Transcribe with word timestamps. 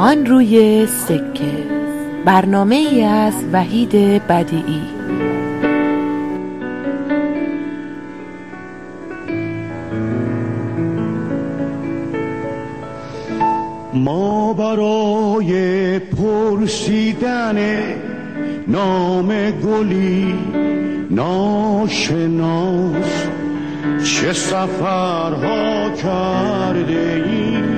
آن 0.00 0.26
روی 0.26 0.86
سکه. 0.86 1.64
برنامه 2.24 2.74
ای 2.74 3.02
از 3.02 3.34
وحید 3.52 3.92
بدیعی. 4.26 4.82
ما 13.94 14.52
برای 14.52 15.98
پرسیدن 15.98 17.78
نام 18.68 19.50
گلی 19.50 20.34
ناشناس 21.10 22.94
چه 24.04 24.32
سفرها 24.32 25.90
کرده 25.90 27.24
ایم؟ 27.26 27.77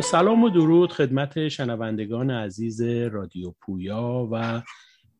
سلام 0.00 0.44
و 0.44 0.48
درود 0.48 0.92
خدمت 0.92 1.48
شنوندگان 1.48 2.30
عزیز 2.30 2.82
رادیو 2.82 3.54
پویا 3.60 4.28
و 4.32 4.62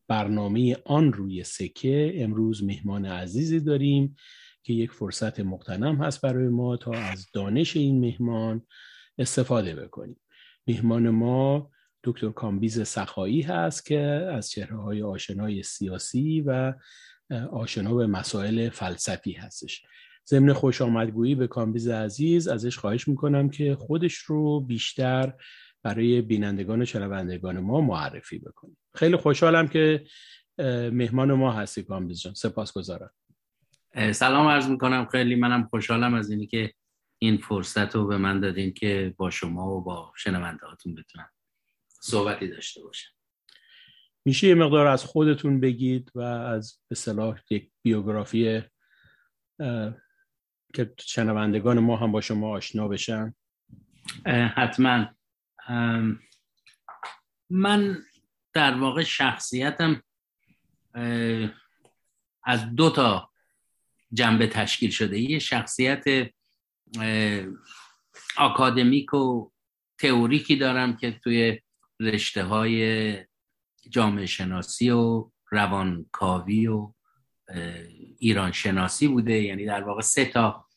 برنامه 0.07 0.77
آن 0.85 1.13
روی 1.13 1.43
سکه. 1.43 2.13
امروز 2.15 2.63
مهمان 2.63 3.05
عزیزی 3.05 3.59
داریم 3.59 4.15
که 4.63 4.73
یک 4.73 4.91
فرصت 4.91 5.39
مقتنم 5.39 5.95
هست 5.95 6.21
برای 6.21 6.47
ما 6.47 6.77
تا 6.77 6.91
از 6.91 7.27
دانش 7.33 7.75
این 7.77 7.99
مهمان 7.99 8.61
استفاده 9.17 9.75
بکنیم. 9.75 10.19
مهمان 10.67 11.09
ما 11.09 11.71
دکتر 12.03 12.29
کامبیز 12.29 12.87
سخایی 12.87 13.41
هست 13.41 13.85
که 13.85 13.99
از 14.33 14.51
چهره 14.51 14.77
های 14.77 15.03
آشنای 15.03 15.63
سیاسی 15.63 16.41
و 16.41 16.73
آشنا 17.51 17.93
به 17.93 18.07
مسائل 18.07 18.69
فلسفی 18.69 19.31
هستش. 19.31 19.85
ضمن 20.27 20.53
خوش 20.53 20.81
آمدگویی 20.81 21.35
به 21.35 21.47
کامبیز 21.47 21.87
عزیز 21.87 22.47
ازش 22.47 22.77
خواهش 22.77 23.07
می‌کنم 23.07 23.49
که 23.49 23.75
خودش 23.75 24.15
رو 24.15 24.59
بیشتر 24.59 25.33
برای 25.83 26.21
بینندگان 26.21 26.81
و 26.81 26.85
شنوندگان 26.85 27.59
ما 27.59 27.81
معرفی 27.81 28.39
بکنه. 28.39 28.75
خیلی 28.95 29.15
خوشحالم 29.15 29.67
که 29.67 30.03
مهمان 30.91 31.33
ما 31.33 31.51
هستی 31.51 31.83
کامبیز 31.83 32.21
جان. 32.21 32.33
سپاسگزارم 32.33 33.11
سلام 34.11 34.47
عرض 34.47 34.67
می‌کنم. 34.67 35.05
خیلی 35.05 35.35
منم 35.35 35.67
خوشحالم 35.67 36.13
از 36.13 36.29
اینی 36.29 36.47
که 36.47 36.73
این 37.19 37.37
فرصت 37.37 37.95
رو 37.95 38.07
به 38.07 38.17
من 38.17 38.39
دادین 38.39 38.73
که 38.73 39.13
با 39.17 39.29
شما 39.29 39.77
و 39.77 39.81
با 39.81 40.13
شنونده 40.17 40.65
هاتون 40.65 40.95
بتونم 40.95 41.29
صحبتی 42.01 42.47
داشته 42.47 42.81
باشم. 42.83 43.09
میشه 44.25 44.47
یه 44.47 44.55
مقدار 44.55 44.87
از 44.87 45.03
خودتون 45.03 45.59
بگید 45.59 46.11
و 46.15 46.21
از 46.21 46.79
به 46.87 46.95
اصطلاح 46.95 47.39
یک 47.49 47.71
بیوگرافی 47.81 48.61
که 50.73 50.93
شنوندگان 50.99 51.79
ما 51.79 51.97
هم 51.97 52.11
با 52.11 52.21
شما 52.21 52.49
آشنا 52.49 52.87
بشن. 52.87 53.33
حتما. 54.55 55.05
من 57.49 57.97
در 58.53 58.79
واقع 58.79 59.03
شخصیتم 59.03 60.03
از 62.43 62.75
دو 62.75 62.89
تا 62.89 63.31
جنبه 64.13 64.47
تشکیل 64.47 64.89
شده. 64.89 65.19
یه 65.19 65.39
شخصیت 65.39 66.03
آکادمیک 68.37 69.13
و 69.13 69.51
تئوریکی 69.97 70.55
دارم 70.55 70.97
که 70.97 71.11
توی 71.11 71.59
رشته 71.99 72.43
های 72.43 73.17
جامعه 73.89 74.25
شناسی 74.25 74.89
و 74.89 75.31
روانکاوی 75.51 76.67
و 76.67 76.93
ایران 78.19 78.51
شناسی 78.51 79.07
بوده. 79.07 79.41
یعنی 79.41 79.65
در 79.65 79.83
واقع 79.83 80.01
سه 80.01 80.25
تا 80.25 80.67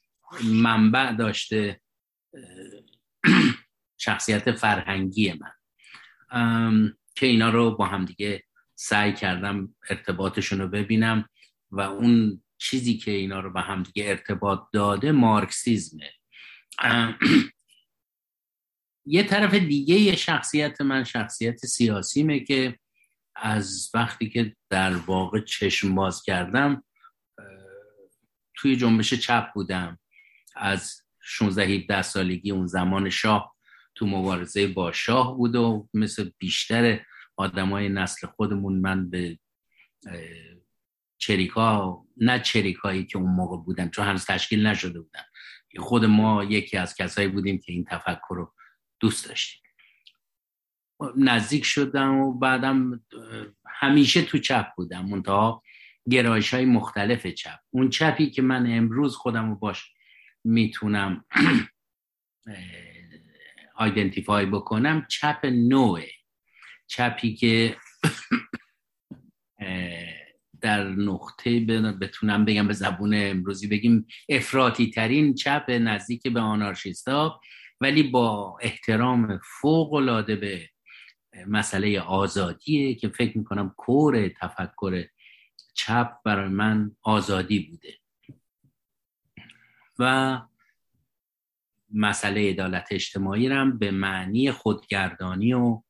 منبع 0.42 1.12
داشته 1.12 1.80
شخصیت 3.98 4.52
فرهنگی 4.52 5.32
من. 5.32 5.52
که 7.16 7.26
اینا 7.26 7.50
رو 7.50 7.76
با 7.76 7.86
هم 7.86 8.04
دیگه 8.04 8.44
سعی 8.74 9.12
کردم 9.12 9.74
ارتباطشون 9.90 10.60
رو 10.60 10.68
ببینم 10.68 11.28
و 11.70 11.80
اون 11.80 12.42
چیزی 12.58 12.96
که 12.96 13.10
اینا 13.10 13.40
رو 13.40 13.58
هم 13.58 13.82
دیگه 13.82 14.08
ارتباط 14.08 14.60
داده 14.72 15.12
مارکسیزمه. 15.12 16.10
یه 19.06 19.22
طرف 19.22 19.54
دیگه 19.54 19.94
یه 19.94 20.16
شخصیت 20.16 20.80
من 20.80 21.04
شخصیت 21.04 21.66
سیاسیمه 21.66 22.40
که 22.40 22.78
از 23.36 23.90
وقتی 23.94 24.28
که 24.28 24.56
در 24.70 24.96
واقع 24.96 25.40
چشم 25.40 25.94
باز 25.94 26.22
کردم 26.22 26.84
توی 28.56 28.76
جنبش 28.76 29.14
چپ 29.14 29.52
بودم. 29.54 29.98
از 30.56 31.02
16 31.20 31.64
17 31.64 32.02
سالگی 32.02 32.50
اون 32.50 32.66
زمان 32.66 33.10
شاه 33.10 33.54
تو 33.94 34.06
مبارزه 34.06 34.66
با 34.66 34.92
شاه 34.92 35.36
بود 35.36 35.56
و 35.56 35.88
مثل 35.94 36.30
بیشتر 36.38 37.00
آدمای 37.36 37.88
نسل 37.88 38.26
خودمون 38.26 38.80
من 38.80 39.10
به 39.10 39.38
چریکا 41.18 41.98
نه 42.16 42.40
چریکایی 42.40 43.04
که 43.04 43.18
اون 43.18 43.30
موقع 43.30 43.56
بودن 43.56 43.88
چون 43.88 44.06
هنوز 44.06 44.24
تشکیل 44.24 44.66
نشده 44.66 45.00
بودن. 45.00 45.22
خود 45.78 46.04
ما 46.04 46.44
یکی 46.44 46.76
از 46.76 46.94
کسایی 46.94 47.28
بودیم 47.28 47.58
که 47.58 47.72
این 47.72 47.84
تفکر 47.84 48.34
رو 48.34 48.54
دوست 49.00 49.28
داشتیم. 49.28 49.62
نزدیک 51.16 51.64
شدم 51.64 52.18
و 52.18 52.32
بعدم 52.32 53.04
همیشه 53.66 54.22
تو 54.22 54.38
چپ 54.38 54.66
بودم 54.76 55.06
منتها 55.06 55.62
گرایش 56.10 56.54
های 56.54 56.64
مختلف 56.64 57.26
چپ. 57.26 57.58
اون 57.70 57.90
چپی 57.90 58.30
که 58.30 58.42
من 58.42 58.66
امروز 58.76 59.16
خودم 59.16 59.50
رو 59.50 59.56
باش 59.56 59.93
می‌تونم 60.44 61.24
آیدنتیفای 63.76 64.46
بکنم 64.46 65.06
چپ 65.10 65.46
نوعه 65.46 66.10
چپی 66.86 67.34
که 67.34 67.76
در 70.60 70.88
نقطه 70.88 71.60
بتونم 72.00 72.44
بگم 72.44 72.66
به 72.66 72.72
زبون 72.72 73.14
امروزی 73.14 73.68
بگیم 73.68 74.06
افراطی 74.28 74.90
ترین 74.90 75.34
چپ 75.34 75.64
نزدیک 75.70 76.28
به 76.28 76.40
آنارشیستا 76.40 77.40
ولی 77.80 78.02
با 78.02 78.58
احترام 78.62 79.40
فوق 79.60 79.92
العاده 79.92 80.36
به 80.36 80.68
مسئله 81.46 82.00
آزادیه 82.00 82.94
که 82.94 83.08
فکر 83.08 83.38
می‌کنم 83.38 83.74
کور 83.76 84.28
تفکر 84.28 85.04
چپ 85.74 86.10
برای 86.24 86.48
من 86.48 86.96
آزادی 87.02 87.58
بوده. 87.60 88.03
و 89.98 90.40
مسئله 91.94 92.50
عدالت 92.50 92.88
اجتماعی 92.90 93.48
رم 93.48 93.78
به 93.78 93.90
معنی 93.90 94.50
خودگردانی 94.50 95.52
و 95.52 95.82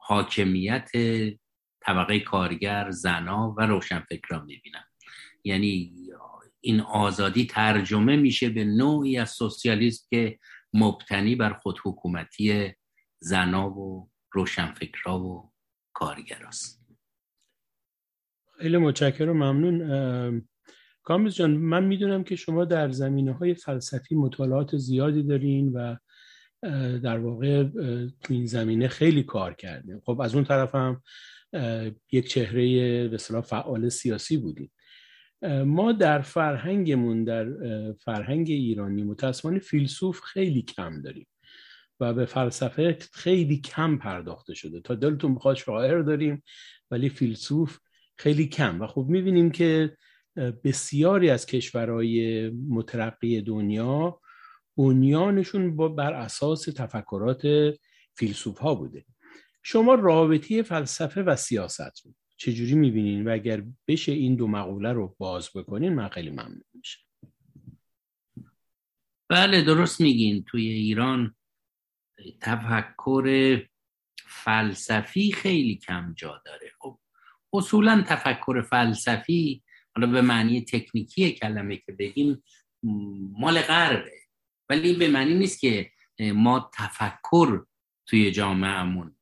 حاکمیت 0.00 0.90
طبقه 1.80 2.20
کارگر 2.20 2.90
زنا 2.90 3.54
و 3.58 3.60
روشنفکران 3.60 4.44
می‌بینم. 4.44 4.84
یعنی 5.44 5.96
این 6.60 6.80
آزادی 6.80 7.46
ترجمه 7.46 8.16
میشه 8.16 8.48
به 8.48 8.64
نوعی 8.64 9.18
از 9.18 9.30
سوسیالیسم 9.30 10.06
که 10.10 10.38
مبتنی 10.72 11.34
بر 11.36 11.52
خودحکومتی 11.52 12.74
زنا 13.18 13.70
و 13.70 14.10
روشنفکرا 14.32 15.18
و 15.18 15.52
کارگراست. 15.92 16.86
خیلی 18.58 18.76
متشکرم 18.76 19.36
ممنون. 19.36 20.48
کامیز 21.10 21.34
جان 21.34 21.50
من 21.50 21.84
می‌دونم 21.84 22.24
که 22.24 22.36
شما 22.36 22.64
در 22.64 22.90
زمینه 22.90 23.32
های 23.32 23.54
فلسفی 23.54 24.14
مطالعات 24.14 24.76
زیادی 24.76 25.22
دارین 25.22 25.72
و 25.72 25.96
در 26.98 27.18
واقع 27.18 27.64
تو 28.22 28.34
این 28.34 28.46
زمینه 28.46 28.88
خیلی 28.88 29.22
کار 29.22 29.54
کردین. 29.54 30.00
خب 30.04 30.20
از 30.20 30.34
اون 30.34 30.44
طرف 30.44 30.74
هم 30.74 31.02
یک 32.12 32.28
چهره 32.28 33.08
به 33.08 33.16
فعال 33.40 33.88
سیاسی 33.88 34.36
بودیم 34.36 34.70
ما 35.64 35.92
در 35.92 36.20
فرهنگمون 36.20 37.24
در 37.24 37.46
فرهنگ 37.92 38.50
ایرانی 38.50 39.02
متاسفانه 39.02 39.58
فیلسوف 39.58 40.20
خیلی 40.20 40.62
کم 40.62 41.02
داریم 41.02 41.26
و 42.00 42.14
به 42.14 42.26
فلسفه 42.26 42.98
خیلی 43.12 43.60
کم 43.60 43.98
پرداخته 43.98 44.54
شده. 44.54 44.80
تا 44.80 44.94
دلتون 44.94 45.34
بخواد 45.34 45.56
شاعر 45.56 46.02
داریم 46.02 46.42
ولی 46.90 47.08
فیلسوف 47.08 47.78
خیلی 48.16 48.46
کم. 48.46 48.80
و 48.80 48.86
خب 48.86 49.06
می‌بینیم 49.08 49.50
که 49.50 49.96
بسیاری 50.36 51.30
از 51.30 51.46
کشورهای 51.46 52.48
مترقی 52.50 53.42
دنیا 53.42 54.20
بنیانشون 54.76 55.76
بر 55.76 56.12
اساس 56.12 56.64
تفکرات 56.64 57.42
فیلسوف 58.14 58.58
ها 58.58 58.74
بوده. 58.74 59.04
شما 59.62 59.94
رابطه 59.94 60.62
فلسفه 60.62 61.22
و 61.22 61.36
سیاست 61.36 62.04
رو 62.04 62.14
چجوری 62.36 62.74
می‌بینین؟ 62.74 63.28
و 63.28 63.32
اگر 63.32 63.62
بشه 63.88 64.12
این 64.12 64.36
دو 64.36 64.46
مقوله 64.46 64.92
رو 64.92 65.16
باز 65.18 65.50
بکنین 65.54 65.94
من 65.94 66.08
خیلی 66.08 66.30
ممنون 66.30 66.62
میشه 66.74 66.98
بله 69.28 69.62
درست 69.62 70.00
میگین. 70.00 70.44
توی 70.44 70.68
ایران 70.68 71.34
تفکر 72.40 73.56
فلسفی 74.16 75.32
خیلی 75.32 75.76
کم 75.76 76.14
جا 76.16 76.42
داره. 76.44 76.72
خب 76.78 76.98
اصولا 77.52 78.04
تفکر 78.06 78.62
فلسفی 78.62 79.62
حالا 79.96 80.06
به 80.06 80.20
معنی 80.20 80.64
تکنیکی 80.64 81.32
کلمه 81.32 81.76
که 81.76 81.92
بگیم 81.92 82.42
مال 83.32 83.60
غربه. 83.60 84.20
ولی 84.68 84.94
به 84.94 85.08
معنی 85.08 85.34
نیست 85.34 85.60
که 85.60 85.90
ما 86.20 86.70
تفکر 86.74 87.64
توی 88.06 88.30
جامعهمون 88.30 89.16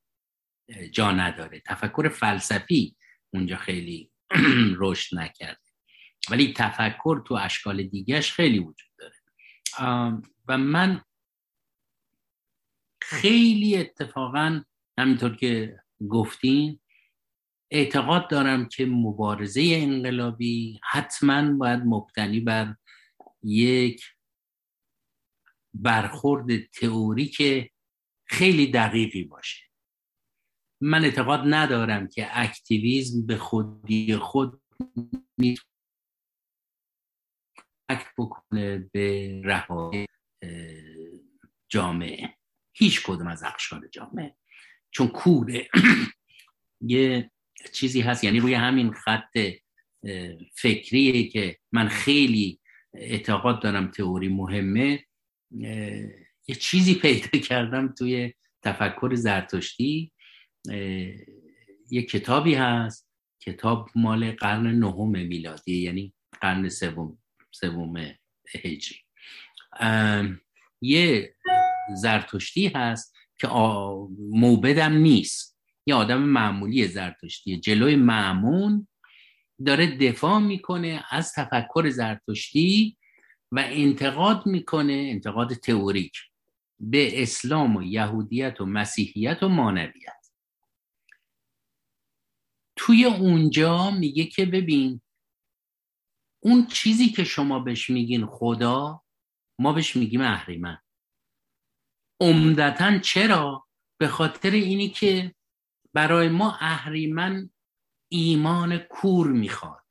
جا 0.92 1.12
نداره. 1.12 1.62
تفکر 1.66 2.08
فلسفی 2.08 2.96
اونجا 3.34 3.56
خیلی 3.56 4.10
رشد 4.80 5.18
نکرده. 5.18 5.60
ولی 6.30 6.52
تفکر 6.56 7.22
تو 7.26 7.34
اشکال 7.34 7.82
دیگهش 7.82 8.32
خیلی 8.32 8.58
وجود 8.58 8.90
داره. 8.98 9.14
و 10.48 10.58
من 10.58 11.00
خیلی 13.02 13.76
اتفاقا 13.76 14.62
همینطور 14.98 15.36
که 15.36 15.80
گفتین 16.08 16.80
اعتقاد 17.70 18.30
دارم 18.30 18.68
که 18.68 18.86
مبارزه 18.86 19.62
انقلابی 19.74 20.80
حتما 20.90 21.52
باید 21.52 21.80
مبتنی 21.84 22.40
بر 22.40 22.74
یک 23.42 24.04
برخورد 25.74 26.66
تئوریک 26.66 27.70
خیلی 28.26 28.66
دقیقی 28.70 29.24
باشه. 29.24 29.64
من 30.80 31.04
اعتقاد 31.04 31.40
ندارم 31.44 32.08
که 32.08 32.28
اکتیویزم 32.30 33.26
به 33.26 33.36
خودی 33.36 34.16
خود 34.16 34.62
می‌تونه 35.36 35.68
بکنه 38.18 38.90
به 38.92 39.40
رهایی 39.44 40.06
جامعه. 41.68 42.36
هیچ 42.72 43.02
کدوم 43.06 43.26
از 43.26 43.42
اقشار 43.42 43.88
جامعه. 43.88 44.36
چون 44.90 45.08
کوره 45.08 45.68
یه 46.80 47.30
چیزی 47.72 48.00
هست 48.00 48.24
یعنی 48.24 48.40
روی 48.40 48.54
همین 48.54 48.92
خط 48.92 49.38
فکریه 50.54 51.28
که 51.28 51.58
من 51.72 51.88
خیلی 51.88 52.60
اعتقاد 52.94 53.62
دارم 53.62 53.90
تئوری 53.90 54.28
مهمه 54.28 55.04
یه 56.48 56.54
چیزی 56.60 56.94
پیدا 56.94 57.38
کردم 57.48 57.94
توی 57.98 58.34
تفکر 58.62 59.14
زرتشتی. 59.14 60.12
یه 61.90 62.02
کتابی 62.02 62.54
هست 62.54 63.08
کتاب 63.40 63.90
مال 63.94 64.32
قرن 64.32 64.66
نهم 64.66 65.08
میلادی 65.08 65.76
یعنی 65.76 66.14
قرن 66.40 66.68
سوم 66.68 67.18
سوم 67.50 68.14
هجری. 68.54 68.98
یه 70.80 71.34
زرتشتی 71.96 72.68
هست 72.68 73.14
که 73.38 73.48
موبدم 74.18 74.92
نیست. 74.92 75.57
یه 75.88 75.94
آدم 75.94 76.22
معمولی 76.22 76.88
زرتشتی. 76.88 77.56
جلوی 77.56 77.96
معمون 77.96 78.88
داره 79.66 79.96
دفاع 79.96 80.38
می‌کنه 80.38 81.04
از 81.10 81.32
تفکر 81.32 81.90
زرتشتی 81.90 82.96
و 83.52 83.64
انتقاد 83.68 84.46
می‌کنه 84.46 84.92
انتقاد 84.92 85.54
تئوریک 85.54 86.12
به 86.80 87.22
اسلام 87.22 87.76
و 87.76 87.82
یهودیت 87.82 88.60
و 88.60 88.66
مسیحیت 88.66 89.42
و 89.42 89.48
مانویت. 89.48 90.30
توی 92.76 93.04
اونجا 93.04 93.90
میگه 93.90 94.24
که 94.24 94.46
ببین 94.46 95.00
اون 96.42 96.66
چیزی 96.66 97.08
که 97.08 97.24
شما 97.24 97.58
بهش 97.58 97.90
میگین 97.90 98.26
خدا 98.26 99.02
ما 99.58 99.72
بهش 99.72 99.96
میگیم 99.96 100.20
اهریمن. 100.20 100.78
عمدتا 102.20 102.98
چرا؟ 102.98 103.66
به 104.00 104.08
خاطر 104.08 104.50
اینی 104.50 104.88
که 104.88 105.34
برای 105.94 106.28
ما 106.28 106.56
اهریمن 106.60 107.50
ایمان 108.08 108.78
کور 108.78 109.26
می‌خواد. 109.26 109.84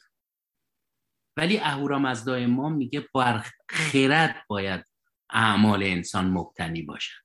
ولی 1.37 1.57
اهورامزدای 1.57 2.45
ما 2.45 2.69
میگه 2.69 3.07
بر 3.15 3.45
خرد 3.69 4.45
باید 4.47 4.85
اعمال 5.29 5.83
انسان 5.83 6.29
مبتنی 6.29 6.81
باشد 6.81 7.23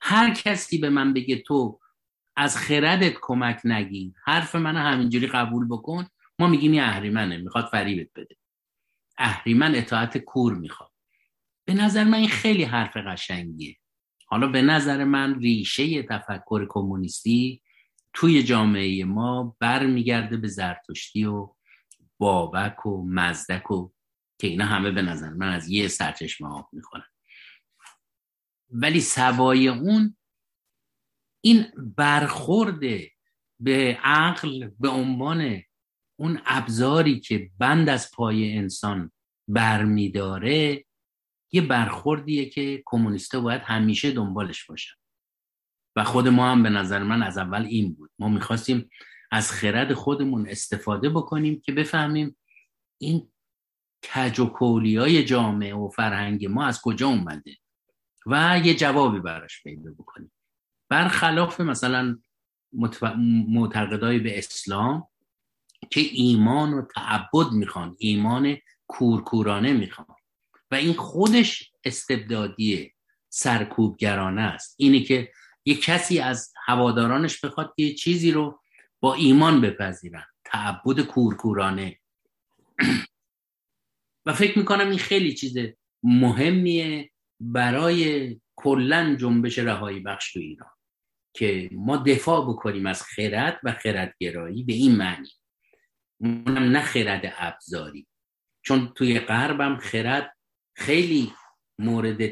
هر 0.00 0.34
کسی 0.34 0.78
به 0.78 0.90
من 0.90 1.12
بگه 1.12 1.36
تو 1.36 1.80
از 2.36 2.56
خردت 2.56 3.14
کمک 3.22 3.60
نگیر 3.64 4.12
حرف 4.24 4.54
من 4.54 4.76
همینجوری 4.76 5.26
قبول 5.26 5.68
بکن 5.68 6.08
ما 6.38 6.46
میگیم 6.46 6.74
یه 6.74 6.82
اهریمنه 6.82 7.36
می‌خواد 7.36 7.66
فریبت 7.66 8.10
بده. 8.16 8.36
اهریمن 9.18 9.74
اطاعت 9.74 10.18
کور 10.18 10.54
می‌خواد. 10.54 10.90
به 11.64 11.74
نظر 11.74 12.04
من 12.04 12.14
این 12.18 12.28
خیلی 12.28 12.64
حرف 12.64 12.96
قشنگیه. 12.96 13.76
حالا 14.26 14.46
به 14.46 14.62
نظر 14.62 15.04
من 15.04 15.40
ریشه 15.40 16.02
تفکر 16.02 16.66
کمونیستی 16.68 17.62
توی 18.12 18.42
جامعه 18.42 19.04
ما 19.04 19.56
برمیگرده 19.60 20.36
به 20.36 20.48
زرتشتی 20.48 21.24
و 21.24 21.54
بابک 22.18 22.86
و 22.86 23.06
مزدک 23.08 23.70
و 23.70 23.92
که 24.40 24.46
اینا 24.46 24.64
همه 24.64 24.90
به 24.90 25.02
نظر 25.02 25.30
من 25.30 25.48
از 25.48 25.68
یه 25.68 25.88
سرچشمه 25.88 26.48
آب 26.48 26.68
می‌خورن. 26.72 27.04
ولی 28.70 29.00
سوای 29.00 29.68
اون 29.68 30.16
این 31.44 31.66
برخورد 31.96 32.80
به 33.60 33.98
عقل 34.02 34.70
به 34.80 34.88
عنوان 34.88 35.62
اون 36.18 36.40
ابزاری 36.46 37.20
که 37.20 37.50
بند 37.58 37.88
از 37.88 38.10
پای 38.14 38.58
انسان 38.58 39.12
برمیداره 39.48 40.84
یه 41.52 41.60
برخوردیه 41.60 42.48
که 42.48 42.82
کمونیستا 42.86 43.40
باید 43.40 43.62
همیشه 43.62 44.10
دنبالش 44.10 44.66
باشن. 44.66 45.01
و 45.96 46.04
خود 46.04 46.28
ما 46.28 46.52
هم 46.52 46.62
به 46.62 46.68
نظر 46.68 47.02
من 47.02 47.22
از 47.22 47.38
اول 47.38 47.62
این 47.62 47.92
بود. 47.92 48.10
ما 48.18 48.28
می‌خواستیم 48.28 48.90
از 49.30 49.52
خرد 49.52 49.92
خودمون 49.92 50.48
استفاده 50.48 51.08
بکنیم 51.08 51.60
که 51.60 51.72
بفهمیم 51.72 52.36
این 52.98 53.32
کج 54.14 54.40
و 54.40 54.46
های 54.46 55.24
جامعه 55.24 55.74
و 55.74 55.88
فرهنگ 55.88 56.46
ما 56.46 56.66
از 56.66 56.80
کجا 56.80 57.08
اومده 57.08 57.56
و 58.26 58.60
یه 58.64 58.74
جوابی 58.74 59.20
براش 59.20 59.62
پیدا 59.62 59.90
بکنیم. 59.90 60.32
برخلاف 60.88 61.60
مثلا 61.60 62.18
معتقدای 63.48 64.18
به 64.18 64.38
اسلام 64.38 65.08
که 65.90 66.00
ایمان 66.00 66.74
و 66.74 66.82
تعبد 66.94 67.52
می‌خوان 67.52 67.96
ایمان 67.98 68.56
کورکورانه 68.86 69.72
می‌خوان 69.72 70.16
و 70.70 70.74
این 70.74 70.92
خودش 70.92 71.72
استبدادی 71.84 72.94
سرکوبگرانه 73.28 74.42
است. 74.42 74.74
اینی 74.78 75.02
که 75.02 75.32
یه 75.64 75.74
کسی 75.74 76.18
از 76.18 76.52
هوادارانش 76.64 77.44
بخواد 77.44 77.72
که 77.76 77.82
یه 77.82 77.94
چیزی 77.94 78.30
رو 78.30 78.60
با 79.00 79.14
ایمان 79.14 79.60
بپذیرن. 79.60 80.24
تعبد 80.44 81.00
کورکورانه. 81.00 81.98
و 84.26 84.32
فکر 84.32 84.58
می‌کنم 84.58 84.88
این 84.88 84.98
خیلی 84.98 85.34
چیز 85.34 85.56
مهمیه 86.02 87.10
برای 87.40 88.40
کلا 88.56 89.16
جنبش 89.20 89.58
رهایی 89.58 90.00
بخش 90.00 90.32
تو 90.32 90.40
ایران 90.40 90.70
که 91.34 91.70
ما 91.72 91.96
دفاع 91.96 92.48
بکنیم 92.48 92.86
از 92.86 93.02
خرد 93.02 93.60
و 93.64 93.72
خردگرایی 93.72 94.64
به 94.64 94.72
این 94.72 94.96
معنی. 94.96 95.28
اونم 96.20 96.62
نه 96.62 96.82
خرد 96.82 97.34
ابزاری. 97.36 98.06
چون 98.62 98.92
توی 98.94 99.20
غربم 99.20 99.76
خرد 99.76 100.36
خیلی 100.76 101.32
مورد 101.78 102.28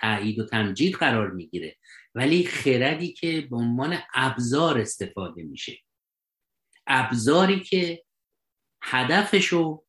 تایید 0.00 0.38
و 0.38 0.46
تمجید 0.46 0.94
قرار 0.94 1.30
می‌گیره. 1.30 1.76
ولی 2.14 2.44
خردی 2.44 3.12
که 3.12 3.40
به 3.50 3.56
عنوان 3.56 3.98
ابزار 4.14 4.78
استفاده 4.78 5.42
میشه. 5.42 5.78
ابزاری 6.86 7.60
که 7.60 8.04
هدفشو 8.82 9.84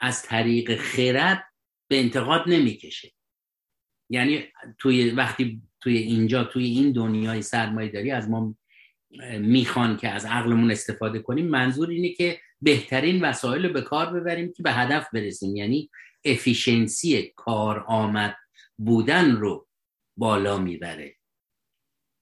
از 0.00 0.22
طریق 0.22 0.76
خرد 0.76 1.44
به 1.90 2.00
انتقاد 2.00 2.44
نمی‌کشه. 2.46 3.12
یعنی 4.10 4.44
توی 4.78 5.10
وقتی 5.10 5.62
توی 5.80 5.96
اینجا 5.96 6.44
توی 6.44 6.64
این 6.64 6.92
دنیای 6.92 7.42
سرمایه 7.42 7.90
داری 7.90 8.10
از 8.10 8.30
ما 8.30 8.56
می‌خوان 9.38 9.96
که 9.96 10.08
از 10.08 10.24
عقلمون 10.24 10.70
استفاده 10.70 11.18
کنیم 11.18 11.48
منظور 11.48 11.90
اینه 11.90 12.12
که 12.12 12.40
بهترین 12.62 13.24
وسایل 13.24 13.66
رو 13.66 13.72
به 13.72 13.82
کار 13.82 14.12
ببریم 14.12 14.52
که 14.52 14.62
به 14.62 14.72
هدف 14.72 15.08
برسیم. 15.12 15.56
یعنی 15.56 15.90
افیشنسی 16.24 17.32
کار 17.36 17.84
آمد 17.86 18.36
بودن 18.78 19.36
رو 19.36 19.68
بالا 20.16 20.58
می‌بره. 20.58 21.19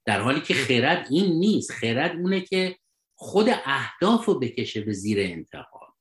در 0.09 0.21
حالی 0.21 0.41
که 0.41 0.53
خرد 0.53 1.07
این 1.09 1.39
نیست. 1.39 1.71
خرد 1.71 2.15
اونه 2.15 2.41
که 2.41 2.77
خود 3.15 3.45
اهداف 3.65 4.25
رو 4.25 4.39
بکشه 4.39 4.81
به 4.81 4.93
زیر 4.93 5.17
انتها 5.19 5.95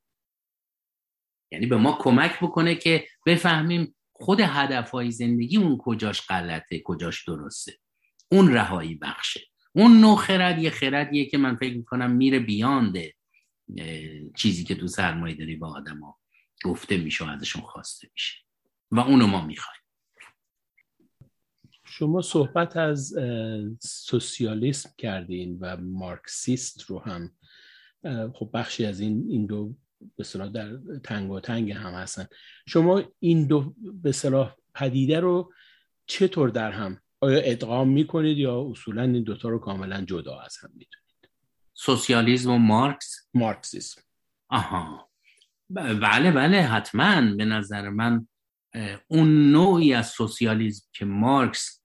یعنی 1.52 1.66
به 1.66 1.76
ما 1.76 1.98
کمک 2.00 2.38
بکنه 2.40 2.74
که 2.74 3.08
بفهمیم 3.26 3.96
خود 4.12 4.40
هدفهای 4.40 5.10
زندگی 5.10 5.56
اون 5.56 5.78
کجاش 5.78 6.26
غلطه 6.26 6.82
کجاش 6.84 7.28
درسته. 7.28 7.78
اون 8.28 8.52
رهایی 8.52 8.94
بخشه. 8.94 9.40
اون 9.72 10.00
نوع 10.00 10.16
خرد 10.16 10.58
یه 10.58 10.70
خردیه 10.70 11.26
که 11.26 11.38
من 11.38 11.56
فکر 11.56 11.76
می‌کنم 11.76 12.10
میره 12.10 12.38
بیانده 12.38 13.14
چیزی 14.36 14.64
که 14.64 14.74
تو 14.74 14.86
سرمایه 14.86 15.34
داری 15.34 15.56
با 15.56 15.68
آدم 15.68 16.00
ها 16.00 16.18
گفته 16.64 16.96
میشه 16.96 17.24
و 17.24 17.28
ازشون 17.28 17.62
خواسته 17.62 18.10
میشه. 18.14 18.36
و 18.90 19.00
اونو 19.00 19.26
ما 19.26 19.46
می‌خوایم. 19.46 19.77
شما 21.98 22.22
صحبت 22.22 22.76
از 22.76 23.14
سوسیالیسم 23.80 24.90
کردین 24.98 25.58
و 25.60 25.76
مارکسیست 25.76 26.82
رو 26.82 26.98
هم 26.98 27.32
خب 28.32 28.50
بخشی 28.54 28.86
از 28.86 29.00
این 29.00 29.24
این 29.28 29.46
دو 29.46 29.74
به 30.16 30.24
صلاح 30.24 30.48
در 30.48 30.78
تنگ 31.04 31.30
و 31.30 31.40
تنگ 31.40 31.72
هم 31.72 31.92
هستن. 31.92 32.26
شما 32.66 33.02
این 33.18 33.46
دو 33.46 33.74
به 34.02 34.12
صلاح 34.12 34.54
پدیده 34.74 35.20
رو 35.20 35.52
چطور 36.06 36.48
در 36.48 36.72
هم 36.72 37.00
آیا 37.20 37.38
ادغام 37.38 37.88
می‌کنید 37.88 38.38
یا 38.38 38.70
اصولا 38.70 39.02
این 39.02 39.22
دوتا 39.22 39.48
رو 39.48 39.58
کاملا 39.58 40.04
جدا 40.04 40.38
از 40.40 40.56
هم 40.62 40.70
می‌دونید 40.72 41.30
سوسیالیسم 41.74 42.50
و 42.50 42.58
مارکس؟ 42.58 43.28
مارکسیسم. 43.34 44.02
آها. 44.48 45.10
بله 45.70 46.30
بله 46.30 46.62
حتما. 46.62 47.34
به 47.36 47.44
نظر 47.44 47.88
من 47.88 48.28
اون 49.08 49.50
نوعی 49.50 49.94
از 49.94 50.06
سوسیالیسم 50.06 50.86
که 50.92 51.04
مارکس 51.04 51.77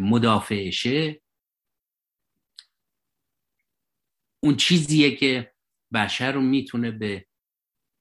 مدافعشه. 0.00 1.22
اون 4.40 4.56
چیزیه 4.56 5.16
که 5.16 5.52
بشر 5.94 6.32
رو 6.32 6.40
می‌تونه 6.40 6.90
به 6.90 7.26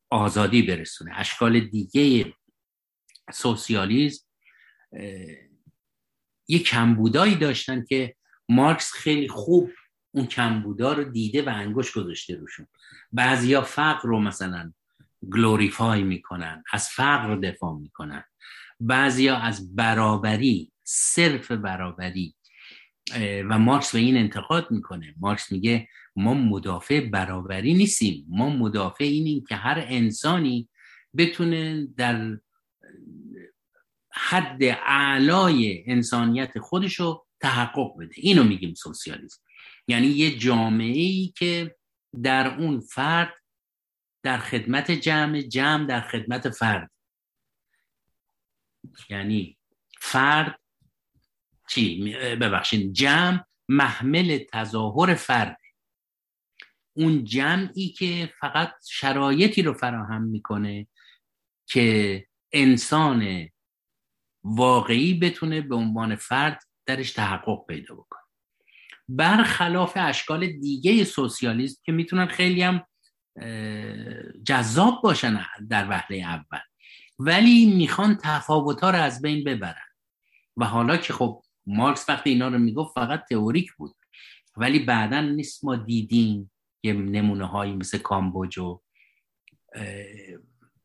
آزادی 0.09 0.61
برسونه. 0.61 1.11
اشکال 1.15 1.59
دیگه 1.59 2.33
سوسیالیسم 3.33 4.25
یه 6.47 6.59
کمبودایی 6.59 7.35
داشتن 7.35 7.85
که 7.85 8.15
مارکس 8.49 8.91
خیلی 8.91 9.27
خوب 9.27 9.71
اون 10.11 10.25
کمبودا 10.25 10.93
رو 10.93 11.03
دیده 11.03 11.41
و 11.41 11.49
انگوش 11.49 11.91
گذاشته 11.91 12.35
روشون. 12.35 12.67
بعضیا 13.11 13.61
فقر 13.61 14.09
رو 14.09 14.19
مثلا 14.19 14.73
گلوریفای 15.33 16.03
می‌کنن 16.03 16.63
از 16.71 16.89
فقر 16.89 17.35
دفاع 17.35 17.77
می‌کنن. 17.77 18.23
بعضیا 18.79 19.37
از 19.37 19.75
برابری 19.75 20.70
صرف 20.83 21.51
برابری 21.51 22.35
و 23.19 23.59
مارکس 23.59 23.91
به 23.91 23.99
این 23.99 24.17
انتقاد 24.17 24.71
می‌کنه. 24.71 25.15
مارکس 25.19 25.51
میگه 25.51 25.87
ما 26.15 26.33
مدافع 26.33 27.09
برابری 27.09 27.73
نیستیم. 27.73 28.25
ما 28.29 28.49
مدافع 28.49 29.03
اینیم 29.03 29.43
که 29.49 29.55
هر 29.55 29.85
انسانی 29.87 30.69
بتونه 31.17 31.87
در 31.97 32.39
حد 34.13 34.63
اعلای 34.85 35.83
انسانیت 35.87 36.59
خودشو 36.59 37.25
تحقق 37.41 37.97
بده. 37.99 38.13
اینو 38.17 38.43
میگیم 38.43 38.73
سوسیالیسم. 38.73 39.41
یعنی 39.87 40.07
یه 40.07 40.37
جامعه 40.37 40.97
ای 40.97 41.33
که 41.37 41.75
در 42.23 42.59
اون 42.59 42.79
فرد 42.79 43.33
در 44.23 44.37
خدمت 44.37 44.91
جمع 44.91 45.41
جمع 45.41 45.85
در 45.85 46.01
خدمت 46.01 46.49
فرد. 46.49 46.91
یعنی 49.09 49.57
فرد 49.99 50.60
چی؟ 51.71 52.13
ببخشید 52.35 52.93
جمع 52.93 53.43
محمل 53.69 54.37
تظاهر 54.37 55.13
فرد. 55.13 55.57
اون 56.97 57.23
جمعی 57.23 57.89
که 57.89 58.33
فقط 58.39 58.73
شرایطی 58.89 59.61
رو 59.61 59.73
فراهم 59.73 60.21
می‌کنه 60.21 60.87
که 61.67 62.27
انسان 62.51 63.49
واقعی 64.43 65.13
بتونه 65.13 65.61
به 65.61 65.75
عنوان 65.75 66.15
فرد 66.15 66.63
درش 66.85 67.11
تحقق 67.11 67.65
پیدا 67.67 67.95
بکنه. 67.95 68.21
برخلاف 69.09 69.93
اشکال 69.95 70.47
دیگه 70.47 71.03
سوسیالیسم 71.03 71.81
که 71.85 71.91
می‌تونن 71.91 72.25
خیلی 72.25 72.61
هم 72.61 72.85
جذاب 74.45 75.01
باشن 75.03 75.45
در 75.69 75.89
وهله 75.89 76.17
اول 76.17 76.59
ولی 77.19 77.65
می‌خوان 77.65 78.17
تفاوت 78.23 78.83
رو 78.83 78.95
از 78.95 79.21
بین 79.21 79.43
ببرن. 79.43 79.87
و 80.57 80.65
حالا 80.65 80.97
که 80.97 81.13
خب 81.13 81.43
مارکس 81.65 82.09
وقتی 82.09 82.29
اینا 82.29 82.47
رو 82.47 82.57
می‌گفت 82.57 82.93
فقط 82.93 83.23
تئوریک 83.29 83.73
بود. 83.73 83.95
ولی 84.57 84.79
بعدا 84.79 85.21
نیست 85.21 85.65
ما 85.65 85.75
دیدیم 85.75 86.51
یه 86.83 86.93
نمونه 86.93 87.45
هایی 87.45 87.75
مثل 87.75 87.97
کامبوج 87.97 88.57
و 88.57 88.81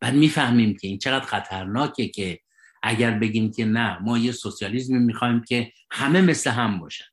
بعد 0.00 0.14
می‌فهمیم 0.14 0.76
که 0.76 0.88
این 0.88 0.98
چقدر 0.98 1.24
خطرناکه 1.26 2.08
که 2.08 2.40
اگر 2.82 3.18
بگیم 3.18 3.52
که 3.52 3.64
نه 3.64 3.98
ما 3.98 4.18
یه 4.18 4.32
سوسیالیزمی 4.32 4.98
می‌خوایم 4.98 5.44
که 5.44 5.72
همه 5.90 6.20
مثل 6.20 6.50
هم 6.50 6.78
باشن. 6.78 7.04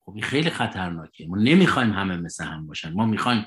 خب 0.00 0.12
این 0.12 0.22
خیلی 0.22 0.50
خطرناکه. 0.50 1.26
ما 1.26 1.36
نمی‌خوایم 1.36 1.92
همه 1.92 2.16
مثل 2.16 2.44
هم 2.44 2.66
باشن. 2.66 2.92
ما 2.92 3.06
می‌خوایم 3.06 3.46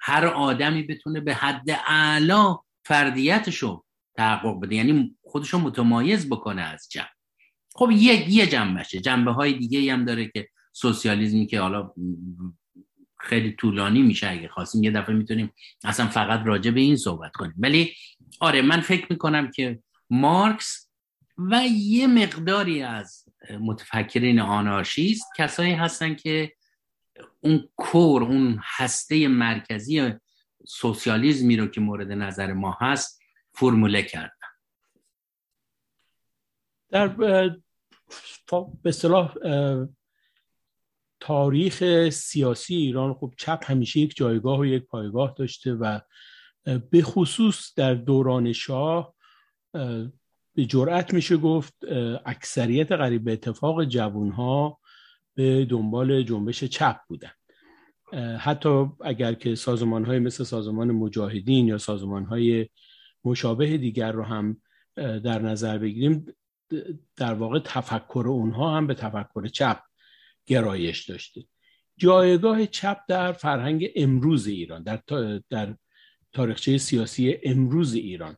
هر 0.00 0.26
آدمی 0.26 0.82
بتونه 0.82 1.20
به 1.20 1.34
حد 1.34 1.70
اعلا 1.86 2.56
فردیتشو 2.84 3.84
تحقق 4.16 4.60
بده. 4.60 4.74
یعنی 4.74 5.16
خودشو 5.22 5.58
متمایز 5.58 6.28
بکنه 6.28 6.62
از 6.62 6.88
جمع 6.90 7.15
خب 7.76 7.90
یه 7.90 8.30
یه 8.30 8.46
جنبشه. 8.46 9.00
جنبه 9.00 9.32
های 9.32 9.52
دیگه 9.52 9.92
هم 9.92 10.04
داره 10.04 10.28
که 10.28 10.48
سوسیالیزمی 10.72 11.46
که 11.46 11.60
حالا 11.60 11.92
خیلی 13.20 13.52
طولانی 13.52 14.02
میشه 14.02 14.30
اگه 14.30 14.48
خواستیم 14.48 14.84
یه 14.84 14.90
دفعه 14.90 15.14
می‌تونیم 15.14 15.52
اصلا 15.84 16.06
فقط 16.06 16.46
راجع 16.46 16.70
به 16.70 16.80
این 16.80 16.96
صحبت 16.96 17.32
کنیم. 17.32 17.54
ولی 17.58 17.94
آره 18.40 18.62
من 18.62 18.80
فکر 18.80 19.06
می‌کنم 19.10 19.50
که 19.50 19.78
مارکس 20.10 20.90
و 21.38 21.60
یه 21.72 22.06
مقداری 22.06 22.82
از 22.82 23.24
متفکرین 23.60 24.40
آنارشیست 24.40 25.24
کسایی 25.36 25.72
هستن 25.72 26.14
که 26.14 26.52
اون 27.40 27.68
کور 27.76 28.22
اون 28.22 28.60
هسته 28.62 29.28
مرکزی 29.28 30.12
سوسیالیزمی 30.66 31.56
رو 31.56 31.66
که 31.66 31.80
مورد 31.80 32.12
نظر 32.12 32.52
ما 32.52 32.78
هست 32.80 33.20
فرموله 33.54 34.02
کردن. 34.02 34.30
در 36.90 37.56
به 38.82 38.92
صلاح 38.92 39.34
تاریخ 41.20 42.08
سیاسی 42.08 42.74
ایران 42.74 43.14
خب 43.14 43.34
چپ 43.38 43.64
همیشه 43.70 44.00
یک 44.00 44.16
جایگاه 44.16 44.58
و 44.58 44.66
یک 44.66 44.86
پایگاه 44.86 45.34
داشته 45.38 45.74
و 45.74 46.00
به 46.90 47.02
خصوص 47.02 47.74
در 47.76 47.94
دوران 47.94 48.52
شاه 48.52 49.14
به 50.54 50.64
جرأت 50.68 51.14
میشه 51.14 51.36
گفت 51.36 51.74
اکثریت 52.26 52.92
قریب 52.92 53.24
به 53.24 53.32
اتفاق 53.32 53.84
جوانها 53.84 54.78
به 55.34 55.64
دنبال 55.64 56.22
جنبش 56.22 56.64
چپ 56.64 56.96
بودن. 57.08 57.30
حتی 58.38 58.86
اگر 59.04 59.34
که 59.34 59.54
سازمان 59.54 60.04
های 60.04 60.18
مثل 60.18 60.44
سازمان 60.44 60.90
مجاهدین 60.90 61.66
یا 61.66 61.78
سازمان 61.78 62.24
های 62.24 62.68
مشابه 63.24 63.76
دیگر 63.76 64.12
رو 64.12 64.22
هم 64.22 64.60
در 64.96 65.42
نظر 65.42 65.78
بگیریم 65.78 66.26
در 67.16 67.34
واقع 67.34 67.58
تفکر 67.58 68.24
اونها 68.28 68.76
هم 68.76 68.86
به 68.86 68.94
تفکر 68.94 69.46
چپ 69.46 69.82
گرایش 70.46 71.10
داشته 71.10 71.44
جایگاه 71.96 72.66
چپ 72.66 72.98
در 73.08 73.32
فرهنگ 73.32 73.90
امروز 73.96 74.46
ایران 74.46 74.82
در, 74.82 75.02
در 75.50 75.76
تاریخچه 76.32 76.78
سیاسی 76.78 77.38
امروز 77.44 77.94
ایران 77.94 78.36